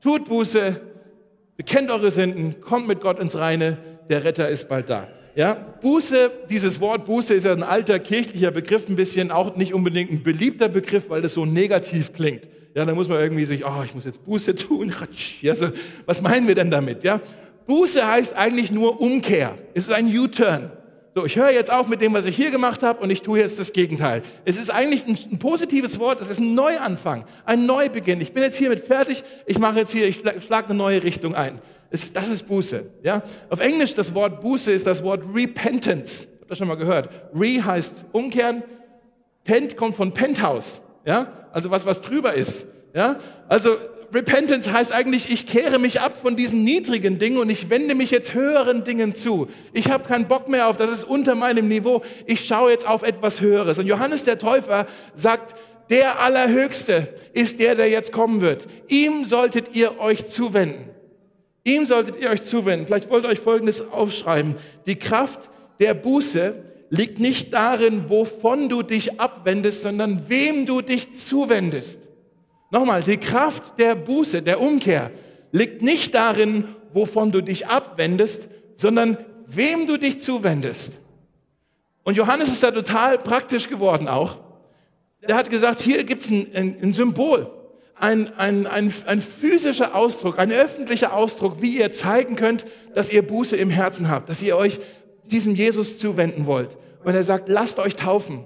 Tut 0.00 0.26
Buße, 0.26 0.80
bekennt 1.56 1.90
eure 1.90 2.12
Sünden, 2.12 2.60
kommt 2.60 2.86
mit 2.86 3.00
Gott 3.00 3.18
ins 3.18 3.36
Reine, 3.36 3.76
der 4.08 4.22
Retter 4.22 4.48
ist 4.48 4.68
bald 4.68 4.88
da. 4.88 5.08
Ja, 5.34 5.54
Buße, 5.54 6.30
dieses 6.48 6.80
Wort 6.80 7.06
Buße 7.06 7.34
ist 7.34 7.42
ja 7.42 7.52
ein 7.52 7.64
alter 7.64 7.98
kirchlicher 7.98 8.52
Begriff, 8.52 8.88
ein 8.88 8.94
bisschen 8.94 9.32
auch 9.32 9.56
nicht 9.56 9.74
unbedingt 9.74 10.12
ein 10.12 10.22
beliebter 10.22 10.68
Begriff, 10.68 11.10
weil 11.10 11.22
das 11.22 11.34
so 11.34 11.44
negativ 11.44 12.12
klingt. 12.12 12.48
Ja, 12.76 12.84
da 12.84 12.94
muss 12.94 13.08
man 13.08 13.18
irgendwie 13.18 13.44
sich, 13.46 13.66
oh, 13.66 13.82
ich 13.84 13.96
muss 13.96 14.04
jetzt 14.04 14.24
Buße 14.24 14.54
tun. 14.54 14.94
Ja, 15.40 15.56
so, 15.56 15.70
was 16.06 16.22
meinen 16.22 16.46
wir 16.46 16.54
denn 16.54 16.70
damit? 16.70 17.02
Ja, 17.02 17.20
Buße 17.70 18.04
heißt 18.04 18.34
eigentlich 18.34 18.72
nur 18.72 19.00
Umkehr. 19.00 19.54
Es 19.74 19.84
ist 19.84 19.92
ein 19.92 20.06
U-Turn. 20.06 20.72
So, 21.14 21.24
ich 21.24 21.36
höre 21.36 21.50
jetzt 21.50 21.70
auf 21.70 21.86
mit 21.86 22.00
dem, 22.00 22.12
was 22.14 22.26
ich 22.26 22.34
hier 22.34 22.50
gemacht 22.50 22.82
habe 22.82 23.00
und 23.00 23.10
ich 23.10 23.22
tue 23.22 23.38
jetzt 23.38 23.60
das 23.60 23.72
Gegenteil. 23.72 24.24
Es 24.44 24.56
ist 24.56 24.70
eigentlich 24.70 25.06
ein, 25.06 25.16
ein 25.30 25.38
positives 25.38 26.00
Wort, 26.00 26.20
es 26.20 26.28
ist 26.28 26.40
ein 26.40 26.56
Neuanfang, 26.56 27.26
ein 27.44 27.66
Neubeginn. 27.66 28.20
Ich 28.20 28.32
bin 28.32 28.42
jetzt 28.42 28.56
hiermit 28.56 28.80
fertig, 28.80 29.22
ich 29.46 29.60
mache 29.60 29.78
jetzt 29.78 29.92
hier, 29.92 30.08
ich 30.08 30.20
schlage 30.44 30.70
eine 30.70 30.74
neue 30.74 31.00
Richtung 31.04 31.36
ein. 31.36 31.60
Es, 31.90 32.12
das 32.12 32.26
ist 32.26 32.48
Buße. 32.48 32.86
Ja? 33.04 33.22
Auf 33.48 33.60
Englisch 33.60 33.94
das 33.94 34.14
Wort 34.14 34.40
Buße 34.40 34.72
ist 34.72 34.88
das 34.88 35.04
Wort 35.04 35.22
Repentance. 35.32 36.26
Habt 36.40 36.50
ihr 36.50 36.56
schon 36.56 36.66
mal 36.66 36.74
gehört? 36.74 37.08
Re 37.32 37.64
heißt 37.64 38.04
umkehren, 38.10 38.64
Pent 39.44 39.76
kommt 39.76 39.94
von 39.94 40.12
Penthouse. 40.12 40.80
Ja? 41.04 41.28
Also 41.52 41.70
was, 41.70 41.86
was 41.86 42.02
drüber 42.02 42.34
ist. 42.34 42.66
Ja? 42.94 43.20
Also 43.46 43.76
Repentance 44.12 44.72
heißt 44.72 44.92
eigentlich, 44.92 45.30
ich 45.30 45.46
kehre 45.46 45.78
mich 45.78 46.00
ab 46.00 46.18
von 46.20 46.34
diesen 46.34 46.64
niedrigen 46.64 47.18
Dingen 47.18 47.38
und 47.38 47.50
ich 47.50 47.70
wende 47.70 47.94
mich 47.94 48.10
jetzt 48.10 48.34
höheren 48.34 48.82
Dingen 48.82 49.14
zu. 49.14 49.48
Ich 49.72 49.90
habe 49.90 50.08
keinen 50.08 50.26
Bock 50.26 50.48
mehr 50.48 50.68
auf, 50.68 50.76
das 50.76 50.90
ist 50.90 51.04
unter 51.04 51.34
meinem 51.34 51.68
Niveau. 51.68 52.02
Ich 52.26 52.44
schaue 52.44 52.72
jetzt 52.72 52.86
auf 52.86 53.02
etwas 53.02 53.40
Höheres. 53.40 53.78
Und 53.78 53.86
Johannes 53.86 54.24
der 54.24 54.38
Täufer 54.38 54.86
sagt, 55.14 55.54
der 55.90 56.20
Allerhöchste 56.20 57.08
ist 57.32 57.60
der, 57.60 57.74
der 57.74 57.88
jetzt 57.88 58.12
kommen 58.12 58.40
wird. 58.40 58.66
Ihm 58.88 59.24
solltet 59.24 59.74
ihr 59.74 60.00
euch 60.00 60.26
zuwenden. 60.26 60.90
Ihm 61.64 61.86
solltet 61.86 62.20
ihr 62.20 62.30
euch 62.30 62.42
zuwenden. 62.42 62.86
Vielleicht 62.86 63.10
wollt 63.10 63.24
ihr 63.24 63.30
euch 63.30 63.40
Folgendes 63.40 63.92
aufschreiben. 63.92 64.56
Die 64.86 64.96
Kraft 64.96 65.50
der 65.78 65.94
Buße 65.94 66.54
liegt 66.90 67.20
nicht 67.20 67.52
darin, 67.52 68.04
wovon 68.08 68.68
du 68.68 68.82
dich 68.82 69.20
abwendest, 69.20 69.82
sondern 69.82 70.28
wem 70.28 70.66
du 70.66 70.80
dich 70.80 71.12
zuwendest. 71.12 72.09
Nochmal, 72.70 73.02
die 73.02 73.16
Kraft 73.16 73.78
der 73.78 73.94
Buße, 73.94 74.42
der 74.42 74.60
Umkehr, 74.60 75.10
liegt 75.52 75.82
nicht 75.82 76.14
darin, 76.14 76.68
wovon 76.92 77.32
du 77.32 77.40
dich 77.40 77.66
abwendest, 77.66 78.48
sondern 78.76 79.18
wem 79.46 79.86
du 79.86 79.96
dich 79.96 80.20
zuwendest. 80.20 80.94
Und 82.04 82.16
Johannes 82.16 82.48
ist 82.48 82.62
da 82.62 82.70
total 82.70 83.18
praktisch 83.18 83.68
geworden 83.68 84.08
auch. 84.08 84.38
Der 85.28 85.36
hat 85.36 85.50
gesagt, 85.50 85.80
hier 85.80 86.04
gibt's 86.04 86.30
ein, 86.30 86.46
ein, 86.54 86.76
ein 86.80 86.92
Symbol, 86.92 87.50
ein, 87.94 88.32
ein, 88.34 88.66
ein, 88.66 88.92
ein 89.06 89.20
physischer 89.20 89.94
Ausdruck, 89.94 90.38
ein 90.38 90.50
öffentlicher 90.50 91.12
Ausdruck, 91.12 91.60
wie 91.60 91.78
ihr 91.78 91.92
zeigen 91.92 92.36
könnt, 92.36 92.64
dass 92.94 93.12
ihr 93.12 93.22
Buße 93.22 93.56
im 93.56 93.68
Herzen 93.68 94.08
habt, 94.08 94.28
dass 94.28 94.40
ihr 94.40 94.56
euch 94.56 94.80
diesem 95.24 95.54
Jesus 95.54 95.98
zuwenden 95.98 96.46
wollt. 96.46 96.76
Und 97.04 97.14
er 97.14 97.24
sagt, 97.24 97.48
lasst 97.48 97.78
euch 97.78 97.96
taufen. 97.96 98.44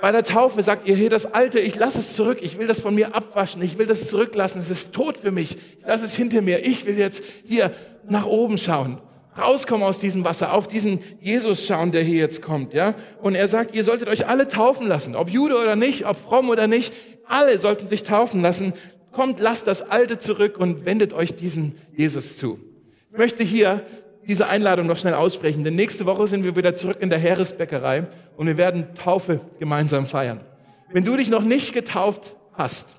Bei 0.00 0.12
der 0.12 0.24
Taufe 0.24 0.62
sagt 0.62 0.88
ihr, 0.88 0.96
hier 0.96 1.10
das 1.10 1.26
Alte, 1.26 1.60
ich 1.60 1.76
lasse 1.76 1.98
es 1.98 2.14
zurück, 2.14 2.38
ich 2.40 2.58
will 2.58 2.66
das 2.66 2.80
von 2.80 2.94
mir 2.94 3.14
abwaschen, 3.14 3.62
ich 3.62 3.78
will 3.78 3.86
das 3.86 4.08
zurücklassen, 4.08 4.58
es 4.58 4.70
ist 4.70 4.92
tot 4.92 5.18
für 5.18 5.30
mich, 5.30 5.56
ich 5.78 5.86
lasse 5.86 6.04
es 6.04 6.14
hinter 6.14 6.40
mir, 6.40 6.64
ich 6.64 6.86
will 6.86 6.98
jetzt 6.98 7.22
hier 7.44 7.72
nach 8.08 8.24
oben 8.24 8.56
schauen, 8.56 8.98
rauskommen 9.36 9.86
aus 9.86 10.00
diesem 10.00 10.24
Wasser, 10.24 10.54
auf 10.54 10.68
diesen 10.68 11.00
Jesus 11.20 11.66
schauen, 11.66 11.92
der 11.92 12.02
hier 12.02 12.18
jetzt 12.18 12.40
kommt, 12.40 12.72
ja. 12.72 12.94
Und 13.20 13.34
er 13.34 13.46
sagt, 13.46 13.74
ihr 13.74 13.84
solltet 13.84 14.08
euch 14.08 14.26
alle 14.26 14.48
taufen 14.48 14.86
lassen, 14.86 15.14
ob 15.14 15.28
Jude 15.28 15.58
oder 15.58 15.76
nicht, 15.76 16.06
ob 16.06 16.16
fromm 16.16 16.48
oder 16.48 16.66
nicht, 16.66 16.94
alle 17.26 17.58
sollten 17.58 17.86
sich 17.86 18.02
taufen 18.02 18.40
lassen. 18.42 18.72
Kommt, 19.12 19.40
lasst 19.40 19.66
das 19.66 19.82
Alte 19.82 20.18
zurück 20.18 20.58
und 20.58 20.86
wendet 20.86 21.12
euch 21.12 21.34
diesen 21.34 21.76
Jesus 21.96 22.36
zu. 22.36 22.58
Ich 23.12 23.18
möchte 23.18 23.42
hier 23.42 23.82
diese 24.26 24.48
Einladung 24.48 24.86
noch 24.86 24.96
schnell 24.96 25.14
aussprechen, 25.14 25.64
denn 25.64 25.74
nächste 25.74 26.06
Woche 26.06 26.26
sind 26.26 26.44
wir 26.44 26.56
wieder 26.56 26.74
zurück 26.74 26.98
in 27.00 27.10
der 27.10 27.18
Heeresbäckerei 27.18 28.06
und 28.36 28.46
wir 28.46 28.56
werden 28.56 28.94
Taufe 28.94 29.40
gemeinsam 29.58 30.06
feiern. 30.06 30.40
Wenn 30.92 31.04
du 31.04 31.16
dich 31.16 31.30
noch 31.30 31.42
nicht 31.42 31.72
getauft 31.72 32.34
hast, 32.52 32.96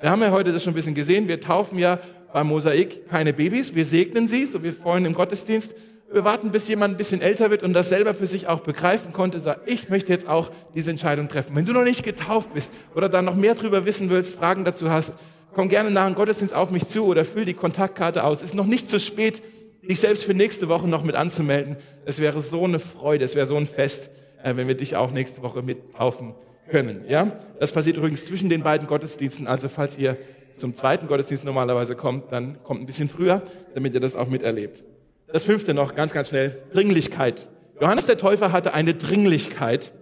wir 0.00 0.10
haben 0.10 0.22
ja 0.22 0.30
heute 0.30 0.52
das 0.52 0.62
schon 0.62 0.72
ein 0.72 0.76
bisschen 0.76 0.94
gesehen, 0.94 1.28
wir 1.28 1.40
taufen 1.40 1.78
ja 1.78 1.98
beim 2.32 2.46
Mosaik 2.46 3.08
keine 3.08 3.32
Babys, 3.32 3.74
wir 3.74 3.84
segnen 3.84 4.28
sie, 4.28 4.46
so 4.46 4.62
wie 4.62 4.72
vorhin 4.72 5.04
im 5.04 5.14
Gottesdienst. 5.14 5.74
Wir 6.12 6.24
warten, 6.24 6.50
bis 6.50 6.66
jemand 6.66 6.94
ein 6.94 6.96
bisschen 6.96 7.20
älter 7.20 7.50
wird 7.50 7.62
und 7.62 7.72
das 7.72 7.88
selber 7.88 8.14
für 8.14 8.26
sich 8.26 8.48
auch 8.48 8.60
begreifen 8.60 9.12
konnte, 9.12 9.38
sagt, 9.38 9.68
ich 9.68 9.88
möchte 9.90 10.12
jetzt 10.12 10.28
auch 10.28 10.50
diese 10.74 10.90
Entscheidung 10.90 11.28
treffen. 11.28 11.54
Wenn 11.54 11.66
du 11.66 11.72
noch 11.72 11.84
nicht 11.84 12.02
getauft 12.02 12.52
bist 12.52 12.72
oder 12.96 13.08
da 13.08 13.22
noch 13.22 13.36
mehr 13.36 13.54
drüber 13.54 13.86
wissen 13.86 14.10
willst, 14.10 14.34
Fragen 14.34 14.64
dazu 14.64 14.90
hast, 14.90 15.14
komm 15.54 15.68
gerne 15.68 15.90
nach 15.90 16.06
dem 16.06 16.16
Gottesdienst 16.16 16.52
auf 16.52 16.70
mich 16.70 16.86
zu 16.86 17.04
oder 17.04 17.24
füll 17.24 17.44
die 17.44 17.54
Kontaktkarte 17.54 18.24
aus. 18.24 18.42
Ist 18.42 18.54
noch 18.54 18.66
nicht 18.66 18.88
zu 18.88 18.98
spät, 18.98 19.40
dich 19.88 20.00
selbst 20.00 20.24
für 20.24 20.34
nächste 20.34 20.68
Woche 20.68 20.88
noch 20.88 21.04
mit 21.04 21.14
anzumelden. 21.14 21.76
Es 22.04 22.20
wäre 22.20 22.42
so 22.42 22.64
eine 22.64 22.78
Freude, 22.78 23.24
es 23.24 23.34
wäre 23.34 23.46
so 23.46 23.56
ein 23.56 23.66
Fest, 23.66 24.10
äh, 24.42 24.56
wenn 24.56 24.68
wir 24.68 24.76
dich 24.76 24.96
auch 24.96 25.10
nächste 25.10 25.42
Woche 25.42 25.62
mit 25.62 25.94
taufen 25.94 26.34
können. 26.68 27.04
Ja? 27.08 27.32
Das 27.58 27.72
passiert 27.72 27.96
übrigens 27.96 28.24
zwischen 28.24 28.48
den 28.48 28.62
beiden 28.62 28.86
Gottesdiensten. 28.86 29.46
Also 29.46 29.68
falls 29.68 29.98
ihr 29.98 30.16
zum 30.56 30.76
zweiten 30.76 31.06
Gottesdienst 31.06 31.44
normalerweise 31.44 31.96
kommt, 31.96 32.32
dann 32.32 32.62
kommt 32.62 32.80
ein 32.80 32.86
bisschen 32.86 33.08
früher, 33.08 33.42
damit 33.74 33.94
ihr 33.94 34.00
das 34.00 34.14
auch 34.14 34.28
miterlebt. 34.28 34.84
Das 35.32 35.44
fünfte 35.44 35.74
noch, 35.74 35.94
ganz, 35.94 36.12
ganz 36.12 36.28
schnell, 36.28 36.58
Dringlichkeit. 36.72 37.48
Johannes 37.80 38.06
der 38.06 38.18
Täufer 38.18 38.52
hatte 38.52 38.74
eine 38.74 38.94
Dringlichkeit. 38.94 39.92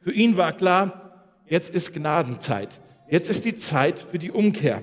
Für 0.00 0.12
ihn 0.12 0.36
war 0.36 0.52
klar, 0.52 1.24
jetzt 1.46 1.74
ist 1.74 1.92
Gnadenzeit. 1.92 2.80
Jetzt 3.08 3.30
ist 3.30 3.44
die 3.44 3.56
Zeit 3.56 4.00
für 4.00 4.18
die 4.18 4.30
Umkehr. 4.30 4.82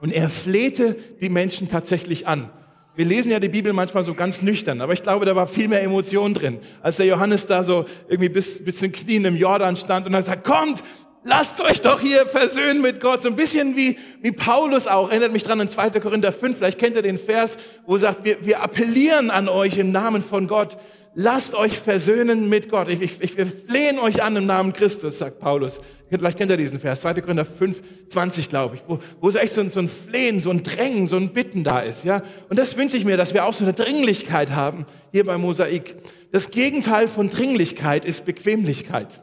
Und 0.00 0.12
er 0.12 0.28
flehte 0.28 0.96
die 1.20 1.28
Menschen 1.28 1.68
tatsächlich 1.68 2.26
an. 2.26 2.50
Wir 2.96 3.04
lesen 3.04 3.32
ja 3.32 3.40
die 3.40 3.48
Bibel 3.48 3.72
manchmal 3.72 4.04
so 4.04 4.14
ganz 4.14 4.40
nüchtern, 4.40 4.80
aber 4.80 4.92
ich 4.92 5.02
glaube, 5.02 5.26
da 5.26 5.34
war 5.34 5.48
viel 5.48 5.66
mehr 5.66 5.82
Emotion 5.82 6.32
drin, 6.32 6.60
als 6.80 6.96
der 6.96 7.06
Johannes 7.06 7.46
da 7.46 7.64
so 7.64 7.86
irgendwie 8.08 8.28
bis, 8.28 8.64
bis 8.64 8.76
zu 8.76 8.88
den 8.88 8.92
Knien 8.92 9.24
im 9.24 9.36
Jordan 9.36 9.74
stand 9.74 10.06
und 10.06 10.14
er 10.14 10.22
sagt, 10.22 10.44
kommt, 10.44 10.80
lasst 11.24 11.60
euch 11.60 11.80
doch 11.80 12.00
hier 12.00 12.24
versöhnen 12.26 12.80
mit 12.80 13.00
Gott. 13.00 13.22
So 13.22 13.30
ein 13.30 13.34
bisschen 13.34 13.74
wie, 13.74 13.98
wie 14.20 14.30
Paulus 14.30 14.86
auch, 14.86 15.10
erinnert 15.10 15.32
mich 15.32 15.42
dran 15.42 15.58
in 15.58 15.68
2. 15.68 15.90
Korinther 15.98 16.32
5, 16.32 16.56
vielleicht 16.56 16.78
kennt 16.78 16.94
ihr 16.94 17.02
den 17.02 17.18
Vers, 17.18 17.58
wo 17.84 17.94
er 17.94 18.00
sagt, 18.00 18.24
wir, 18.24 18.46
wir 18.46 18.62
appellieren 18.62 19.30
an 19.30 19.48
euch 19.48 19.76
im 19.76 19.90
Namen 19.90 20.22
von 20.22 20.46
Gott, 20.46 20.76
lasst 21.14 21.54
euch 21.54 21.78
versöhnen 21.78 22.48
mit 22.48 22.68
Gott. 22.70 22.88
Ich, 22.88 23.00
ich, 23.00 23.36
wir 23.36 23.46
flehen 23.46 23.98
euch 23.98 24.22
an 24.22 24.36
im 24.36 24.46
Namen 24.46 24.72
Christus, 24.72 25.18
sagt 25.18 25.40
Paulus. 25.40 25.80
Vielleicht 26.10 26.38
kennt 26.38 26.50
ihr 26.50 26.56
diesen 26.56 26.78
Vers, 26.78 27.00
2. 27.00 27.14
Korinther 27.22 27.44
5, 27.44 27.82
20, 28.08 28.48
glaube 28.48 28.76
ich, 28.76 28.82
wo, 28.86 29.00
wo 29.20 29.30
so 29.30 29.38
echt 29.38 29.52
so 29.52 29.60
ein, 29.60 29.70
so 29.70 29.80
ein 29.80 29.88
Flehen, 29.88 30.38
so 30.38 30.50
ein 30.50 30.62
Drängen, 30.62 31.06
so 31.06 31.16
ein 31.16 31.32
Bitten 31.32 31.64
da 31.64 31.80
ist. 31.80 32.04
Ja? 32.04 32.22
Und 32.48 32.58
das 32.58 32.76
wünsche 32.76 32.96
ich 32.96 33.04
mir, 33.04 33.16
dass 33.16 33.34
wir 33.34 33.44
auch 33.44 33.54
so 33.54 33.64
eine 33.64 33.72
Dringlichkeit 33.72 34.50
haben 34.50 34.86
hier 35.12 35.24
bei 35.24 35.38
Mosaik. 35.38 35.96
Das 36.30 36.50
Gegenteil 36.50 37.08
von 37.08 37.30
Dringlichkeit 37.30 38.04
ist 38.04 38.24
Bequemlichkeit. 38.26 39.22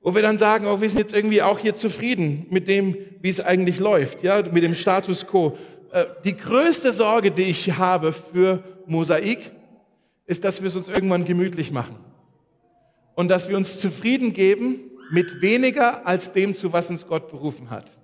Wo 0.00 0.14
wir 0.14 0.22
dann 0.22 0.38
sagen, 0.38 0.66
oh, 0.66 0.80
wir 0.80 0.88
sind 0.88 0.98
jetzt 0.98 1.14
irgendwie 1.14 1.42
auch 1.42 1.60
hier 1.60 1.74
zufrieden 1.74 2.46
mit 2.50 2.66
dem, 2.66 2.96
wie 3.20 3.28
es 3.28 3.40
eigentlich 3.40 3.78
läuft, 3.78 4.24
ja, 4.24 4.42
mit 4.42 4.64
dem 4.64 4.74
Status 4.74 5.26
quo. 5.26 5.56
Äh, 5.92 6.06
die 6.24 6.36
größte 6.36 6.92
Sorge, 6.92 7.30
die 7.30 7.44
ich 7.44 7.78
habe 7.78 8.12
für 8.12 8.64
Mosaik, 8.86 9.52
ist, 10.26 10.44
dass 10.44 10.62
wir 10.62 10.68
es 10.68 10.76
uns 10.76 10.88
irgendwann 10.88 11.24
gemütlich 11.24 11.70
machen. 11.70 11.96
Und 13.14 13.28
dass 13.28 13.48
wir 13.48 13.56
uns 13.56 13.80
zufrieden 13.80 14.32
geben 14.32 14.80
mit 15.10 15.42
weniger 15.42 16.06
als 16.06 16.32
dem, 16.32 16.54
zu 16.54 16.72
was 16.72 16.88
uns 16.88 17.06
Gott 17.06 17.30
berufen 17.30 17.70
hat. 17.70 17.96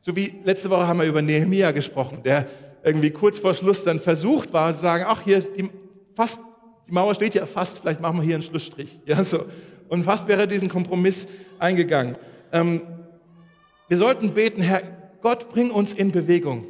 So 0.00 0.16
wie 0.16 0.34
letzte 0.44 0.70
Woche 0.70 0.86
haben 0.86 0.98
wir 0.98 1.06
über 1.06 1.22
Nehemia 1.22 1.70
gesprochen, 1.70 2.22
der 2.24 2.46
irgendwie 2.82 3.10
kurz 3.10 3.38
vor 3.38 3.54
Schluss 3.54 3.84
dann 3.84 4.00
versucht 4.00 4.52
war, 4.52 4.72
zu 4.74 4.80
sagen, 4.80 5.04
ach 5.06 5.22
hier, 5.22 5.40
die, 5.40 5.70
fast, 6.14 6.40
die 6.88 6.92
Mauer 6.92 7.14
steht 7.14 7.34
ja 7.34 7.46
fast, 7.46 7.78
vielleicht 7.78 8.00
machen 8.00 8.16
wir 8.16 8.24
hier 8.24 8.34
einen 8.34 8.42
Schlussstrich. 8.42 8.98
Ja, 9.06 9.22
so. 9.22 9.44
Und 9.88 10.04
fast 10.04 10.26
wäre 10.26 10.48
diesen 10.48 10.68
Kompromiss 10.68 11.28
eingegangen. 11.58 12.16
Ähm, 12.50 12.82
wir 13.88 13.96
sollten 13.96 14.32
beten, 14.32 14.62
Herr 14.62 14.82
Gott, 15.20 15.50
bring 15.50 15.70
uns 15.70 15.94
in 15.94 16.10
Bewegung. 16.10 16.66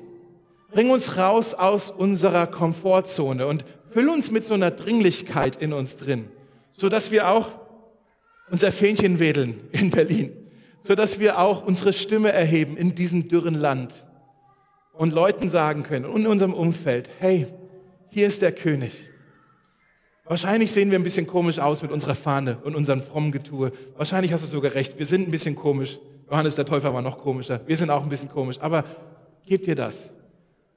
Bring 0.72 0.90
uns 0.90 1.16
raus 1.16 1.54
aus 1.54 1.90
unserer 1.90 2.46
Komfortzone 2.46 3.46
und 3.46 3.64
füll 3.92 4.08
uns 4.08 4.30
mit 4.30 4.44
so 4.44 4.54
einer 4.54 4.70
Dringlichkeit 4.70 5.56
in 5.56 5.72
uns 5.72 5.96
drin, 5.96 6.28
so 6.76 6.88
dass 6.88 7.10
wir 7.10 7.28
auch 7.28 7.48
unser 8.50 8.72
Fähnchen 8.72 9.18
wedeln 9.18 9.60
in 9.72 9.90
Berlin, 9.90 10.32
so 10.82 10.94
dass 10.94 11.18
wir 11.18 11.38
auch 11.38 11.64
unsere 11.64 11.92
Stimme 11.92 12.32
erheben 12.32 12.76
in 12.76 12.94
diesem 12.94 13.28
dürren 13.28 13.54
Land 13.54 14.04
und 14.92 15.12
Leuten 15.12 15.48
sagen 15.48 15.82
können 15.82 16.04
und 16.04 16.22
in 16.22 16.26
unserem 16.26 16.54
Umfeld, 16.54 17.10
hey, 17.18 17.46
hier 18.08 18.26
ist 18.26 18.42
der 18.42 18.52
König. 18.52 18.92
Wahrscheinlich 20.24 20.70
sehen 20.70 20.90
wir 20.90 20.98
ein 20.98 21.02
bisschen 21.02 21.26
komisch 21.26 21.58
aus 21.58 21.82
mit 21.82 21.90
unserer 21.90 22.14
Fahne 22.14 22.58
und 22.62 22.76
unserem 22.76 23.02
frommen 23.02 23.32
Getue. 23.32 23.72
Wahrscheinlich 23.96 24.32
hast 24.32 24.44
du 24.44 24.46
sogar 24.46 24.74
recht. 24.74 24.98
Wir 24.98 25.06
sind 25.06 25.28
ein 25.28 25.30
bisschen 25.30 25.56
komisch. 25.56 25.98
Johannes 26.30 26.54
der 26.54 26.64
Täufer 26.64 26.94
war 26.94 27.02
noch 27.02 27.18
komischer. 27.18 27.60
Wir 27.66 27.76
sind 27.76 27.90
auch 27.90 28.02
ein 28.02 28.08
bisschen 28.08 28.28
komisch. 28.28 28.58
Aber 28.60 28.84
gebt 29.44 29.66
dir 29.66 29.74
das. 29.74 30.10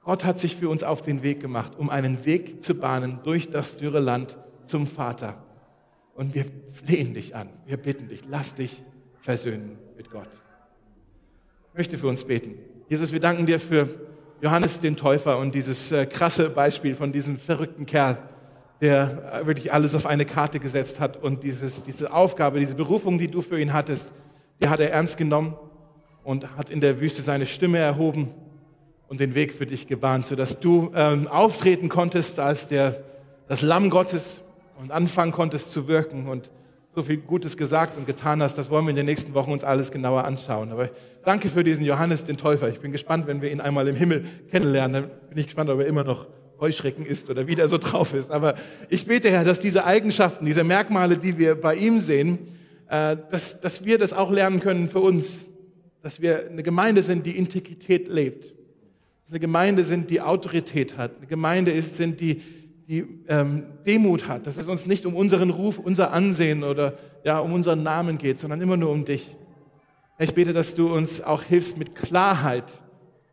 Gott 0.06 0.24
hat 0.24 0.38
sich 0.38 0.54
für 0.54 0.68
uns 0.68 0.84
auf 0.84 1.02
den 1.02 1.24
Weg 1.24 1.40
gemacht, 1.40 1.72
um 1.76 1.90
einen 1.90 2.24
Weg 2.24 2.62
zu 2.62 2.76
bahnen 2.76 3.18
durch 3.24 3.50
das 3.50 3.76
dürre 3.76 3.98
Land 3.98 4.38
zum 4.64 4.86
Vater. 4.86 5.42
Und 6.14 6.32
wir 6.32 6.44
flehen 6.70 7.12
dich 7.12 7.34
an. 7.34 7.48
Wir 7.66 7.76
bitten 7.76 8.06
dich. 8.06 8.22
Lass 8.28 8.54
dich 8.54 8.84
versöhnen 9.18 9.76
mit 9.96 10.12
Gott. 10.12 10.28
Ich 11.72 11.76
möchte 11.76 11.98
für 11.98 12.06
uns 12.06 12.22
beten. 12.22 12.54
Jesus, 12.88 13.10
wir 13.10 13.18
danken 13.18 13.46
dir 13.46 13.58
für 13.58 13.88
Johannes 14.40 14.78
den 14.78 14.94
Täufer 14.94 15.38
und 15.38 15.56
dieses 15.56 15.90
äh, 15.90 16.06
krasse 16.06 16.50
Beispiel 16.50 16.94
von 16.94 17.10
diesem 17.10 17.36
verrückten 17.36 17.84
Kerl, 17.84 18.16
der 18.80 19.40
äh, 19.42 19.46
wirklich 19.48 19.72
alles 19.72 19.92
auf 19.96 20.06
eine 20.06 20.24
Karte 20.24 20.60
gesetzt 20.60 21.00
hat 21.00 21.16
und 21.16 21.42
dieses, 21.42 21.82
diese 21.82 22.12
Aufgabe, 22.12 22.60
diese 22.60 22.76
Berufung, 22.76 23.18
die 23.18 23.26
du 23.26 23.42
für 23.42 23.60
ihn 23.60 23.72
hattest, 23.72 24.12
die 24.62 24.68
hat 24.68 24.78
er 24.78 24.92
ernst 24.92 25.18
genommen 25.18 25.56
und 26.22 26.56
hat 26.56 26.70
in 26.70 26.80
der 26.80 27.00
Wüste 27.00 27.22
seine 27.22 27.44
Stimme 27.44 27.78
erhoben 27.78 28.30
und 29.08 29.20
den 29.20 29.34
Weg 29.34 29.52
für 29.52 29.66
dich 29.66 29.86
gebahnt, 29.86 30.26
sodass 30.26 30.60
du 30.60 30.90
ähm, 30.94 31.28
auftreten 31.28 31.88
konntest 31.88 32.38
als 32.38 32.68
der, 32.68 33.04
das 33.48 33.62
Lamm 33.62 33.90
Gottes 33.90 34.40
und 34.80 34.90
anfangen 34.90 35.32
konntest 35.32 35.72
zu 35.72 35.88
wirken 35.88 36.26
und 36.26 36.50
so 36.94 37.02
viel 37.02 37.18
Gutes 37.18 37.58
gesagt 37.58 37.96
und 37.98 38.06
getan 38.06 38.42
hast. 38.42 38.56
Das 38.56 38.70
wollen 38.70 38.86
wir 38.86 38.90
in 38.90 38.96
den 38.96 39.06
nächsten 39.06 39.34
Wochen 39.34 39.52
uns 39.52 39.62
alles 39.62 39.90
genauer 39.90 40.24
anschauen. 40.24 40.72
Aber 40.72 40.88
danke 41.24 41.50
für 41.50 41.62
diesen 41.62 41.84
Johannes, 41.84 42.24
den 42.24 42.38
Täufer. 42.38 42.68
Ich 42.70 42.80
bin 42.80 42.90
gespannt, 42.90 43.26
wenn 43.26 43.42
wir 43.42 43.52
ihn 43.52 43.60
einmal 43.60 43.86
im 43.86 43.96
Himmel 43.96 44.24
kennenlernen. 44.50 45.02
Dann 45.02 45.10
bin 45.28 45.38
ich 45.38 45.44
gespannt, 45.44 45.68
ob 45.68 45.78
er 45.78 45.86
immer 45.86 46.04
noch 46.04 46.26
Heuschrecken 46.58 47.04
ist 47.04 47.28
oder 47.28 47.46
wie 47.46 47.54
der 47.54 47.68
so 47.68 47.76
drauf 47.76 48.14
ist. 48.14 48.30
Aber 48.30 48.54
ich 48.88 49.04
bete, 49.04 49.30
Herr, 49.30 49.44
dass 49.44 49.60
diese 49.60 49.84
Eigenschaften, 49.84 50.46
diese 50.46 50.64
Merkmale, 50.64 51.18
die 51.18 51.36
wir 51.36 51.54
bei 51.54 51.74
ihm 51.74 51.98
sehen, 51.98 52.38
äh, 52.88 53.18
dass, 53.30 53.60
dass 53.60 53.84
wir 53.84 53.98
das 53.98 54.14
auch 54.14 54.30
lernen 54.30 54.60
können 54.60 54.88
für 54.88 55.00
uns. 55.00 55.46
Dass 56.02 56.22
wir 56.22 56.48
eine 56.48 56.62
Gemeinde 56.62 57.02
sind, 57.02 57.26
die 57.26 57.36
Integrität 57.36 58.08
lebt. 58.08 58.55
Dass 59.26 59.32
eine 59.32 59.40
Gemeinde 59.40 59.84
sind, 59.84 60.08
die 60.08 60.20
Autorität 60.20 60.96
hat. 60.96 61.16
Eine 61.18 61.26
Gemeinde 61.26 61.72
ist, 61.72 61.96
sind, 61.96 62.20
die 62.20 62.40
die 62.88 63.04
ähm, 63.28 63.64
Demut 63.84 64.28
hat, 64.28 64.46
dass 64.46 64.56
es 64.56 64.68
uns 64.68 64.86
nicht 64.86 65.06
um 65.06 65.16
unseren 65.16 65.50
Ruf, 65.50 65.78
unser 65.78 66.12
Ansehen 66.12 66.62
oder 66.62 66.94
ja, 67.24 67.40
um 67.40 67.52
unseren 67.52 67.82
Namen 67.82 68.16
geht, 68.16 68.38
sondern 68.38 68.60
immer 68.60 68.76
nur 68.76 68.90
um 68.90 69.04
dich. 69.04 69.36
Ich 70.18 70.34
bete, 70.34 70.52
dass 70.52 70.74
du 70.74 70.94
uns 70.94 71.20
auch 71.20 71.42
hilfst, 71.42 71.76
mit 71.76 71.94
Klarheit 71.94 72.64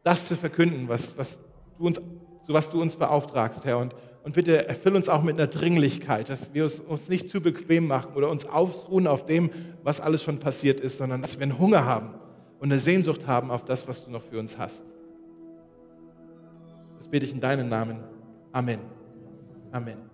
das 0.03 0.27
zu 0.27 0.35
verkünden, 0.35 0.89
was, 0.89 1.17
was 1.17 1.39
du 1.77 1.85
uns, 1.85 1.97
zu 1.97 2.53
was 2.53 2.69
du 2.71 2.81
uns 2.81 2.95
beauftragst, 2.95 3.63
Herr. 3.63 3.77
Und, 3.77 3.93
und 4.23 4.33
bitte 4.33 4.67
erfüll 4.67 4.95
uns 4.95 5.07
auch 5.07 5.21
mit 5.21 5.35
einer 5.35 5.47
Dringlichkeit, 5.47 6.29
dass 6.29 6.51
wir 6.53 6.63
uns, 6.63 6.79
uns 6.79 7.07
nicht 7.07 7.29
zu 7.29 7.39
bequem 7.39 7.85
machen 7.85 8.15
oder 8.15 8.29
uns 8.29 8.45
ausruhen 8.45 9.05
auf 9.05 9.27
dem, 9.27 9.51
was 9.83 10.01
alles 10.01 10.23
schon 10.23 10.39
passiert 10.39 10.79
ist, 10.79 10.97
sondern 10.97 11.21
dass 11.21 11.37
wir 11.37 11.43
einen 11.43 11.59
Hunger 11.59 11.85
haben 11.85 12.15
und 12.59 12.71
eine 12.71 12.81
Sehnsucht 12.81 13.27
haben 13.27 13.51
auf 13.51 13.65
das, 13.65 13.87
was 13.87 14.03
du 14.03 14.09
noch 14.09 14.23
für 14.23 14.39
uns 14.39 14.57
hast. 14.57 14.83
Bete 17.13 17.27
ich 17.27 17.31
in 17.31 17.39
deinem 17.39 17.69
Namen. 17.69 17.99
Amen. 18.51 18.79
Amén. 19.71 20.12